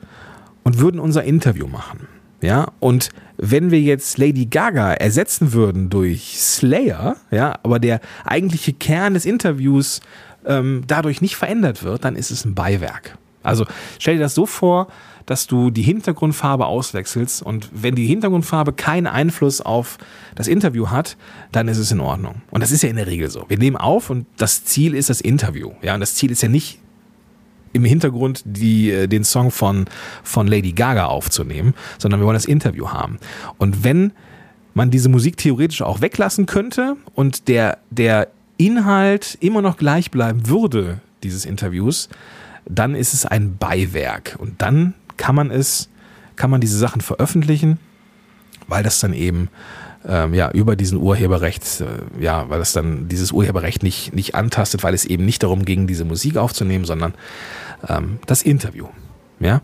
und 0.63 0.79
würden 0.79 1.01
unser 1.01 1.23
Interview 1.25 1.67
machen. 1.67 2.09
Ja, 2.41 2.69
und 2.81 3.11
wenn 3.37 3.71
wir 3.71 3.81
jetzt 3.81 4.17
Lady 4.17 4.47
Gaga 4.47 4.95
ersetzen 4.95 5.53
würden 5.53 5.91
durch 5.91 6.41
Slayer, 6.41 7.17
ja, 7.31 7.59
aber 7.63 7.79
der 7.79 8.01
eigentliche 8.25 8.73
Kern 8.73 9.13
des 9.13 9.27
Interviews 9.27 10.01
ähm, 10.47 10.85
dadurch 10.87 11.21
nicht 11.21 11.37
verändert 11.37 11.83
wird, 11.83 12.07
dann 12.07 12.17
ist 12.17 12.31
es 12.31 12.47
ein 12.47 12.55
Beiwerk. 12.55 13.19
Also 13.43 13.67
stell 13.99 14.17
dir 14.17 14.23
das 14.23 14.35
so 14.35 14.47
vor, 14.47 14.89
dass 15.27 15.47
du 15.47 15.71
die 15.71 15.83
Hintergrundfarbe 15.83 16.67
auswechselst 16.67 17.43
und 17.43 17.69
wenn 17.73 17.95
die 17.95 18.07
Hintergrundfarbe 18.07 18.73
keinen 18.73 19.07
Einfluss 19.07 19.61
auf 19.61 19.99
das 20.35 20.49
Interview 20.49 20.89
hat, 20.89 21.17
dann 21.53 21.69
ist 21.69 21.79
es 21.79 21.93
in 21.93 22.01
Ordnung. 22.01 22.43
Und 22.51 22.63
das 22.63 22.73
ist 22.73 22.83
ja 22.83 22.89
in 22.89 22.97
der 22.97 23.07
Regel 23.07 23.31
so. 23.31 23.45
Wir 23.49 23.59
nehmen 23.59 23.77
auf 23.77 24.11
und 24.11 24.27
das 24.39 24.65
Ziel 24.65 24.95
ist 24.95 25.09
das 25.09 25.21
Interview. 25.21 25.73
Ja, 25.83 25.95
und 25.95 26.01
das 26.01 26.15
Ziel 26.15 26.31
ist 26.31 26.43
ja 26.43 26.49
nicht 26.49 26.81
im 27.73 27.85
Hintergrund 27.85 28.43
die, 28.45 28.91
äh, 28.91 29.07
den 29.07 29.25
Song 29.25 29.51
von, 29.51 29.85
von 30.25 30.47
Lady 30.47 30.73
Gaga 30.73 31.07
aufzunehmen, 31.07 31.75
sondern 31.99 32.21
wir 32.21 32.27
wollen 32.27 32.35
das 32.35 32.47
Interview 32.47 32.89
haben. 32.89 33.19
Und 33.59 33.85
wenn 33.85 34.13
man 34.75 34.91
diese 34.91 35.09
Musik 35.09 35.37
theoretisch 35.37 35.83
auch 35.83 36.01
weglassen 36.01 36.47
könnte 36.47 36.97
und 37.15 37.49
der, 37.49 37.79
der 37.91 38.29
Inhalt 38.57 39.39
immer 39.41 39.63
noch 39.63 39.77
gleich 39.77 40.11
bleiben 40.11 40.49
würde, 40.49 41.01
dieses 41.23 41.45
Interviews, 41.45 42.09
dann 42.75 42.95
ist 42.95 43.15
es 43.15 43.27
ein 43.27 43.57
Beiwerk 43.57 44.37
und 44.39 44.63
dann 44.63 44.95
kann 45.17 45.35
man 45.35 45.51
es, 45.51 45.89
kann 46.37 46.51
man 46.51 46.61
diese 46.61 46.79
Sachen 46.79 47.01
veröffentlichen, 47.01 47.79
weil 48.67 48.83
das 48.83 49.01
dann 49.01 49.13
eben 49.13 49.49
ähm, 50.07 50.33
ja, 50.33 50.51
über 50.51 50.77
diesen 50.77 50.99
Urheberrecht, 50.99 51.83
äh, 51.83 52.23
ja, 52.23 52.49
weil 52.49 52.59
das 52.59 52.73
dann 52.73 53.09
dieses 53.09 53.33
Urheberrecht 53.33 53.83
nicht, 53.83 54.15
nicht 54.15 54.35
antastet, 54.35 54.83
weil 54.83 54.95
es 54.95 55.05
eben 55.05 55.25
nicht 55.25 55.43
darum 55.43 55.65
ging, 55.65 55.87
diese 55.87 56.05
Musik 56.05 56.37
aufzunehmen, 56.37 56.85
sondern 56.85 57.15
ähm, 57.87 58.19
das 58.27 58.43
Interview. 58.43 58.87
Ja, 59.41 59.63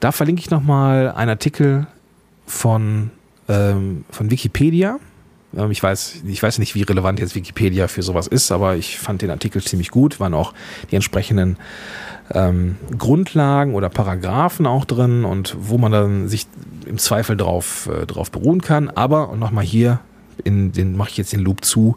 da 0.00 0.12
verlinke 0.12 0.40
ich 0.40 0.50
nochmal 0.50 1.12
einen 1.12 1.30
Artikel 1.30 1.86
von, 2.46 3.10
ähm, 3.48 4.04
von 4.10 4.30
Wikipedia. 4.30 4.98
Ähm, 5.56 5.70
ich 5.70 5.82
weiß, 5.82 6.22
ich 6.26 6.42
weiß 6.42 6.58
nicht, 6.58 6.74
wie 6.74 6.82
relevant 6.82 7.20
jetzt 7.20 7.34
Wikipedia 7.34 7.88
für 7.88 8.02
sowas 8.02 8.26
ist, 8.26 8.52
aber 8.52 8.76
ich 8.76 8.98
fand 8.98 9.22
den 9.22 9.30
Artikel 9.30 9.62
ziemlich 9.62 9.90
gut, 9.90 10.20
waren 10.20 10.34
auch 10.34 10.52
die 10.90 10.96
entsprechenden 10.96 11.56
ähm, 12.32 12.76
Grundlagen 12.98 13.74
oder 13.74 13.88
Paragraphen 13.88 14.66
auch 14.66 14.84
drin 14.84 15.24
und 15.24 15.56
wo 15.58 15.78
man 15.78 15.92
dann 15.92 16.28
sich 16.28 16.46
im 16.86 16.98
Zweifel 16.98 17.36
drauf, 17.36 17.88
äh, 17.92 18.06
drauf 18.06 18.30
beruhen 18.30 18.60
kann. 18.60 18.88
Aber, 18.90 19.30
und 19.30 19.38
nochmal 19.38 19.64
hier, 19.64 20.00
in 20.44 20.72
den 20.72 20.96
mache 20.96 21.10
ich 21.10 21.16
jetzt 21.16 21.32
den 21.32 21.40
Loop 21.40 21.64
zu. 21.64 21.94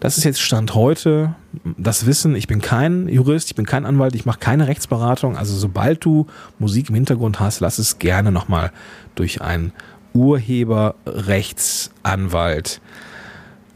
Das 0.00 0.18
ist 0.18 0.24
jetzt 0.24 0.40
Stand 0.40 0.74
heute. 0.74 1.34
Das 1.76 2.06
Wissen, 2.06 2.34
ich 2.36 2.46
bin 2.46 2.60
kein 2.60 3.08
Jurist, 3.08 3.48
ich 3.48 3.56
bin 3.56 3.66
kein 3.66 3.86
Anwalt, 3.86 4.14
ich 4.14 4.26
mache 4.26 4.38
keine 4.38 4.68
Rechtsberatung. 4.68 5.36
Also 5.36 5.56
sobald 5.56 6.04
du 6.04 6.26
Musik 6.58 6.90
im 6.90 6.94
Hintergrund 6.94 7.40
hast, 7.40 7.60
lass 7.60 7.78
es 7.78 7.98
gerne 7.98 8.30
nochmal 8.30 8.70
durch 9.14 9.42
einen 9.42 9.72
Urheberrechtsanwalt 10.14 12.80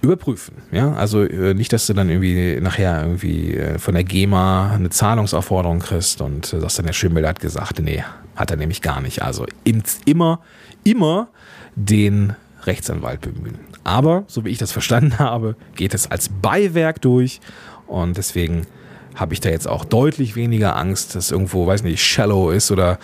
überprüfen. 0.05 0.57
Ja, 0.71 0.93
also 0.93 1.23
äh, 1.23 1.55
nicht, 1.55 1.73
dass 1.73 1.87
du 1.87 1.95
dann 1.95 2.11
irgendwie 2.11 2.61
nachher 2.61 3.03
irgendwie 3.03 3.55
äh, 3.55 3.79
von 3.79 3.95
der 3.95 4.05
GEMA 4.05 4.73
eine 4.73 4.91
Zahlungsaufforderung 4.91 5.81
kriegst 5.81 6.21
und 6.21 6.53
äh, 6.53 6.61
sagst 6.61 6.79
dann, 6.79 6.87
der 6.87 6.93
Schimmel 6.93 7.27
hat 7.27 7.41
gesagt, 7.41 7.81
nee, 7.81 8.05
hat 8.37 8.51
er 8.51 8.57
nämlich 8.57 8.83
gar 8.83 9.01
nicht. 9.01 9.23
Also 9.23 9.47
immer, 9.65 10.41
immer 10.85 11.29
den 11.75 12.37
Rechtsanwalt 12.65 13.23
bemühen. 13.23 13.59
Aber, 13.83 14.25
so 14.29 14.45
wie 14.45 14.51
ich 14.51 14.59
das 14.59 14.73
verstanden 14.73 15.19
habe, 15.19 15.57
geht 15.75 15.95
es 15.95 16.11
als 16.11 16.29
Beiwerk 16.29 17.01
durch 17.01 17.41
und 17.87 18.17
deswegen 18.17 18.67
habe 19.15 19.33
ich 19.33 19.41
da 19.41 19.49
jetzt 19.49 19.69
auch 19.69 19.85
deutlich 19.85 20.35
weniger 20.35 20.77
Angst, 20.77 21.15
dass 21.15 21.31
irgendwo, 21.31 21.67
weiß 21.67 21.85
nicht, 21.85 22.03
Shallow 22.03 22.51
ist 22.51 22.73
oder 22.73 22.99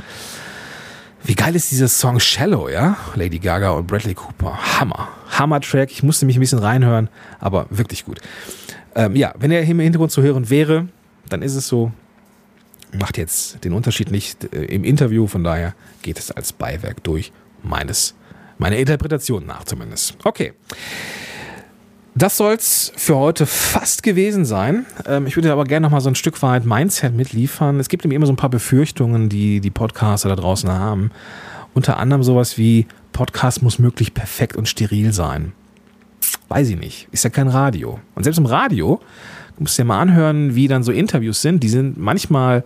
wie 1.25 1.35
geil 1.35 1.55
ist 1.55 1.71
dieser 1.71 1.89
Song 1.89 2.19
Shallow, 2.19 2.69
ja? 2.69 2.97
Lady 3.15 3.39
Gaga 3.39 3.71
und 3.71 3.87
Bradley 3.87 4.15
Cooper. 4.15 4.59
Hammer. 4.81 5.09
Hammer-Track. 5.31 5.91
Ich 5.91 6.03
musste 6.03 6.27
mich 6.27 6.37
ein 6.37 6.41
bisschen 6.41 6.59
reinhören, 6.59 7.09
aber 7.39 7.67
wirklich 7.71 8.05
gut. 8.05 8.21
Ähm, 8.95 9.15
ja, 9.17 9.35
wenn 9.39 9.51
er 9.51 9.63
im 9.63 9.81
Hintergrund 9.81 10.13
zu 10.13 10.23
hören 10.23 10.51
wäre, 10.51 10.89
dann 11.29 11.43
ist 11.43 11.55
es 11.55 11.69
so. 11.69 11.93
Macht 12.99 13.19
jetzt 13.19 13.63
den 13.65 13.73
Unterschied 13.73 14.11
nicht 14.11 14.53
äh, 14.53 14.65
im 14.65 14.83
Interview, 14.83 15.29
von 15.29 15.45
daher 15.45 15.75
geht 16.03 16.19
es 16.19 16.33
als 16.33 16.53
Beiwerk 16.53 17.05
durch. 17.05 17.33
Meines, 17.63 18.15
meiner 18.59 18.79
Interpretation 18.79 19.47
nach 19.47 19.65
zumindest. 19.65 20.17
Okay. 20.25 20.55
Das 22.15 22.37
soll's 22.37 22.93
für 22.97 23.17
heute 23.17 23.47
fast 23.47 24.03
gewesen 24.03 24.45
sein. 24.45 24.85
Ähm, 25.07 25.27
ich 25.27 25.37
würde 25.37 25.53
aber 25.53 25.65
gerne 25.65 25.85
noch 25.85 25.93
mal 25.93 26.01
so 26.01 26.09
ein 26.09 26.17
Stück 26.17 26.43
weit 26.43 26.65
Mindset 26.65 27.15
mitliefern. 27.15 27.79
Es 27.79 27.89
gibt 27.89 28.05
nämlich 28.05 28.17
immer 28.17 28.27
so 28.27 28.33
ein 28.33 28.37
paar 28.37 28.51
Befürchtungen, 28.51 29.29
die 29.29 29.61
die 29.61 29.71
Podcaster 29.71 30.29
da 30.29 30.37
draußen 30.37 30.71
haben. 30.71 31.13
Unter 31.73 31.99
anderem 31.99 32.25
sowas 32.25 32.59
wie 32.59 32.87
Podcast 33.13 33.63
muss 33.63 33.79
möglich 33.79 34.13
perfekt 34.13 34.57
und 34.57 34.69
steril 34.69 35.13
sein. 35.13 35.53
Weiß 36.49 36.69
ich 36.69 36.79
nicht. 36.79 37.09
Ist 37.13 37.23
ja 37.23 37.31
kein 37.31 37.47
Radio. 37.47 38.01
Und 38.17 38.25
selbst 38.25 38.39
im 38.39 38.47
Radio, 38.47 39.01
du 39.57 39.63
musst 39.63 39.79
dir 39.79 39.85
mal 39.85 40.01
anhören, 40.01 40.57
wie 40.57 40.67
dann 40.67 40.83
so 40.83 40.91
Interviews 40.91 41.43
sind. 41.43 41.63
Die 41.63 41.69
sind 41.69 41.97
manchmal 41.97 42.65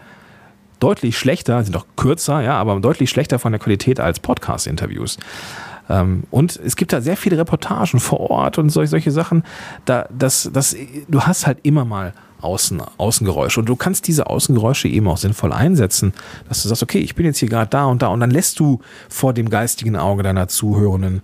deutlich 0.81 1.19
schlechter, 1.19 1.63
sind 1.63 1.77
auch 1.77 1.87
kürzer, 1.97 2.41
ja, 2.41 2.55
aber 2.55 2.81
deutlich 2.81 3.11
schlechter 3.11 3.39
von 3.39 3.53
der 3.53 3.59
Qualität 3.59 4.01
als 4.01 4.21
Podcast-Interviews. 4.21 5.19
Ähm, 5.89 6.25
und 6.31 6.57
es 6.65 6.77
gibt 6.77 6.93
da 6.93 7.01
sehr 7.01 7.17
viele 7.17 7.39
Reportagen 7.39 8.01
vor 8.01 8.21
Ort 8.31 8.59
und 8.59 8.71
solche, 8.71 8.91
solche 8.91 9.11
Sachen. 9.11 9.45
Da, 9.85 10.09
das, 10.17 10.51
das, 10.53 10.77
du 11.09 11.23
hast 11.23 11.47
halt 11.47 11.59
immer 11.63 11.85
mal 11.85 12.13
Außen, 12.41 12.81
Außengeräusche. 12.99 13.61
Und 13.61 13.69
du 13.69 13.77
kannst 13.77 14.07
diese 14.07 14.27
Außengeräusche 14.27 14.87
eben 14.89 15.09
auch 15.09 15.17
sinnvoll 15.17 15.53
einsetzen, 15.53 16.13
dass 16.49 16.63
du 16.63 16.69
sagst, 16.69 16.83
okay, 16.83 16.99
ich 16.99 17.15
bin 17.15 17.27
jetzt 17.27 17.39
hier 17.39 17.49
gerade 17.49 17.71
da 17.71 17.87
und 17.87 18.03
da 18.03 18.09
und 18.09 18.21
dann 18.21 18.31
lässt 18.31 18.61
du 18.61 18.81
vor 19.09 19.33
dem 19.33 19.49
geistigen 19.49 19.97
Auge 19.97 20.23
deiner 20.23 20.49
Zuhörenden 20.49 21.23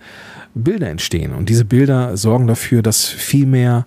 Bilder 0.54 0.88
entstehen. 0.88 1.34
Und 1.34 1.48
diese 1.48 1.64
Bilder 1.64 2.16
sorgen 2.16 2.46
dafür, 2.46 2.82
dass 2.82 3.06
viel 3.06 3.46
mehr, 3.46 3.86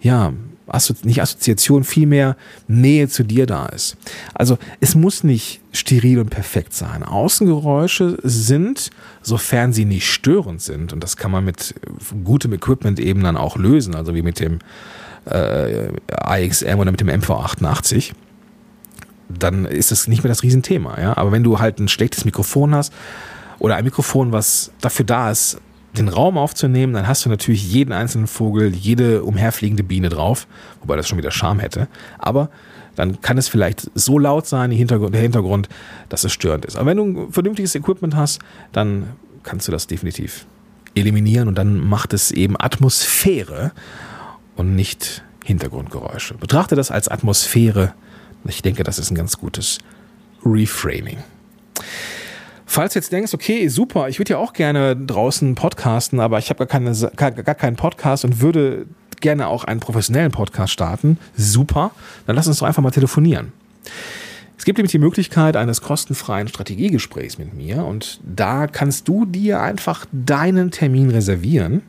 ja, 0.00 0.32
Assozi 0.66 1.06
nicht 1.06 1.20
Assoziation, 1.20 1.84
vielmehr 1.84 2.36
Nähe 2.68 3.08
zu 3.08 3.22
dir 3.22 3.46
da 3.46 3.66
ist. 3.66 3.96
Also 4.32 4.58
es 4.80 4.94
muss 4.94 5.24
nicht 5.24 5.60
steril 5.72 6.20
und 6.20 6.30
perfekt 6.30 6.72
sein. 6.72 7.02
Außengeräusche 7.02 8.18
sind, 8.22 8.90
sofern 9.22 9.72
sie 9.72 9.84
nicht 9.84 10.10
störend 10.10 10.62
sind, 10.62 10.92
und 10.92 11.02
das 11.02 11.16
kann 11.16 11.30
man 11.30 11.44
mit 11.44 11.74
gutem 12.24 12.52
Equipment 12.52 12.98
eben 12.98 13.22
dann 13.22 13.36
auch 13.36 13.56
lösen, 13.56 13.94
also 13.94 14.14
wie 14.14 14.22
mit 14.22 14.40
dem 14.40 14.60
äh, 15.26 15.88
AXM 16.08 16.78
oder 16.78 16.90
mit 16.90 17.00
dem 17.00 17.08
MV88, 17.08 18.12
dann 19.28 19.64
ist 19.64 19.90
das 19.90 20.08
nicht 20.08 20.22
mehr 20.22 20.28
das 20.28 20.42
Riesenthema. 20.42 21.00
Ja? 21.00 21.16
Aber 21.16 21.32
wenn 21.32 21.42
du 21.42 21.58
halt 21.58 21.78
ein 21.78 21.88
schlechtes 21.88 22.24
Mikrofon 22.24 22.74
hast 22.74 22.92
oder 23.58 23.76
ein 23.76 23.84
Mikrofon, 23.84 24.32
was 24.32 24.70
dafür 24.80 25.04
da 25.04 25.30
ist, 25.30 25.58
den 25.96 26.08
Raum 26.08 26.36
aufzunehmen, 26.36 26.92
dann 26.92 27.06
hast 27.06 27.24
du 27.24 27.28
natürlich 27.28 27.72
jeden 27.72 27.92
einzelnen 27.92 28.26
Vogel, 28.26 28.74
jede 28.74 29.22
umherfliegende 29.22 29.82
Biene 29.82 30.08
drauf, 30.08 30.46
wobei 30.80 30.96
das 30.96 31.08
schon 31.08 31.18
wieder 31.18 31.30
Charme 31.30 31.60
hätte. 31.60 31.88
Aber 32.18 32.50
dann 32.96 33.20
kann 33.20 33.38
es 33.38 33.48
vielleicht 33.48 33.90
so 33.94 34.18
laut 34.18 34.46
sein, 34.46 34.70
der 34.70 34.78
Hintergrund, 34.78 35.68
dass 36.08 36.24
es 36.24 36.32
störend 36.32 36.64
ist. 36.64 36.76
Aber 36.76 36.86
wenn 36.86 36.96
du 36.96 37.04
ein 37.04 37.32
vernünftiges 37.32 37.74
Equipment 37.74 38.14
hast, 38.14 38.40
dann 38.72 39.08
kannst 39.42 39.68
du 39.68 39.72
das 39.72 39.86
definitiv 39.86 40.46
eliminieren 40.94 41.48
und 41.48 41.56
dann 41.56 41.78
macht 41.78 42.12
es 42.12 42.30
eben 42.30 42.56
Atmosphäre 42.58 43.72
und 44.56 44.74
nicht 44.76 45.22
Hintergrundgeräusche. 45.44 46.34
Betrachte 46.34 46.76
das 46.76 46.90
als 46.90 47.08
Atmosphäre. 47.08 47.94
Ich 48.46 48.62
denke, 48.62 48.84
das 48.84 48.98
ist 48.98 49.10
ein 49.10 49.16
ganz 49.16 49.38
gutes 49.38 49.78
Reframing. 50.44 51.18
Falls 52.66 52.94
du 52.94 52.98
jetzt 52.98 53.12
denkst, 53.12 53.34
okay, 53.34 53.68
super, 53.68 54.08
ich 54.08 54.18
würde 54.18 54.32
ja 54.32 54.38
auch 54.38 54.52
gerne 54.52 54.96
draußen 54.96 55.54
podcasten, 55.54 56.20
aber 56.20 56.38
ich 56.38 56.50
habe 56.50 56.58
gar, 56.58 56.66
keine, 56.66 56.92
gar, 57.16 57.30
gar 57.30 57.54
keinen 57.54 57.76
Podcast 57.76 58.24
und 58.24 58.40
würde 58.40 58.86
gerne 59.20 59.48
auch 59.48 59.64
einen 59.64 59.80
professionellen 59.80 60.32
Podcast 60.32 60.72
starten, 60.72 61.18
super, 61.36 61.92
dann 62.26 62.36
lass 62.36 62.46
uns 62.46 62.58
doch 62.58 62.66
einfach 62.66 62.82
mal 62.82 62.90
telefonieren. 62.90 63.52
Es 64.56 64.64
gibt 64.64 64.78
nämlich 64.78 64.92
die 64.92 64.98
Möglichkeit 64.98 65.56
eines 65.56 65.80
kostenfreien 65.80 66.48
Strategiegesprächs 66.48 67.38
mit 67.38 67.54
mir 67.54 67.84
und 67.84 68.20
da 68.24 68.66
kannst 68.66 69.08
du 69.08 69.26
dir 69.26 69.60
einfach 69.60 70.06
deinen 70.12 70.70
Termin 70.70 71.10
reservieren 71.10 71.82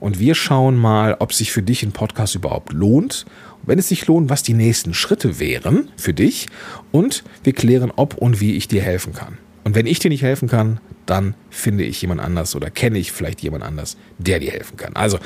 und 0.00 0.18
wir 0.18 0.34
schauen 0.34 0.76
mal, 0.76 1.16
ob 1.18 1.32
sich 1.32 1.52
für 1.52 1.62
dich 1.62 1.82
ein 1.82 1.92
Podcast 1.92 2.34
überhaupt 2.34 2.72
lohnt. 2.72 3.26
Wenn 3.62 3.78
es 3.78 3.88
sich 3.88 4.06
lohnt, 4.06 4.30
was 4.30 4.42
die 4.42 4.54
nächsten 4.54 4.94
Schritte 4.94 5.38
wären 5.38 5.88
für 5.96 6.14
dich 6.14 6.48
und 6.92 7.24
wir 7.44 7.52
klären, 7.52 7.92
ob 7.94 8.14
und 8.14 8.40
wie 8.40 8.56
ich 8.56 8.68
dir 8.68 8.82
helfen 8.82 9.12
kann. 9.12 9.38
Und 9.64 9.74
wenn 9.74 9.86
ich 9.86 9.98
dir 9.98 10.08
nicht 10.08 10.22
helfen 10.22 10.48
kann, 10.48 10.80
dann 11.06 11.34
finde 11.50 11.84
ich 11.84 12.00
jemand 12.00 12.20
anders 12.20 12.54
oder 12.54 12.70
kenne 12.70 12.98
ich 12.98 13.12
vielleicht 13.12 13.42
jemand 13.42 13.64
anders, 13.64 13.96
der 14.18 14.38
dir 14.38 14.52
helfen 14.52 14.76
kann. 14.76 14.94
Also 14.94 15.18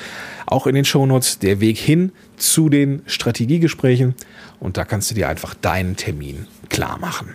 auch 0.46 0.66
in 0.66 0.74
den 0.74 0.84
Shownotes 0.84 1.38
der 1.38 1.60
Weg 1.60 1.78
hin 1.78 2.12
zu 2.36 2.68
den 2.68 3.02
Strategiegesprächen 3.06 4.14
und 4.60 4.76
da 4.76 4.84
kannst 4.84 5.10
du 5.10 5.14
dir 5.14 5.28
einfach 5.28 5.54
deinen 5.54 5.96
Termin 5.96 6.46
klar 6.68 6.98
machen. 6.98 7.34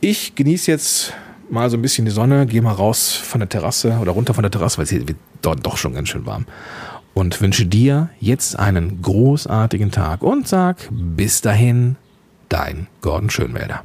Ich 0.00 0.34
genieße 0.34 0.70
jetzt 0.70 1.12
mal 1.50 1.68
so 1.68 1.76
ein 1.76 1.82
bisschen 1.82 2.04
die 2.04 2.10
Sonne, 2.10 2.46
gehe 2.46 2.62
mal 2.62 2.72
raus 2.72 3.12
von 3.12 3.40
der 3.40 3.48
Terrasse 3.48 3.98
oder 4.00 4.12
runter 4.12 4.34
von 4.34 4.42
der 4.42 4.50
Terrasse, 4.50 4.78
weil 4.78 4.84
es 4.84 4.90
hier 4.90 5.06
wird 5.06 5.18
dort 5.42 5.64
doch 5.66 5.76
schon 5.76 5.94
ganz 5.94 6.08
schön 6.08 6.26
warm. 6.26 6.46
Und 7.14 7.40
wünsche 7.42 7.66
dir 7.66 8.08
jetzt 8.20 8.58
einen 8.58 9.02
großartigen 9.02 9.90
Tag 9.90 10.22
und 10.22 10.48
sag 10.48 10.88
bis 10.90 11.42
dahin, 11.42 11.96
dein 12.48 12.86
Gordon 13.02 13.28
Schönwälder. 13.28 13.84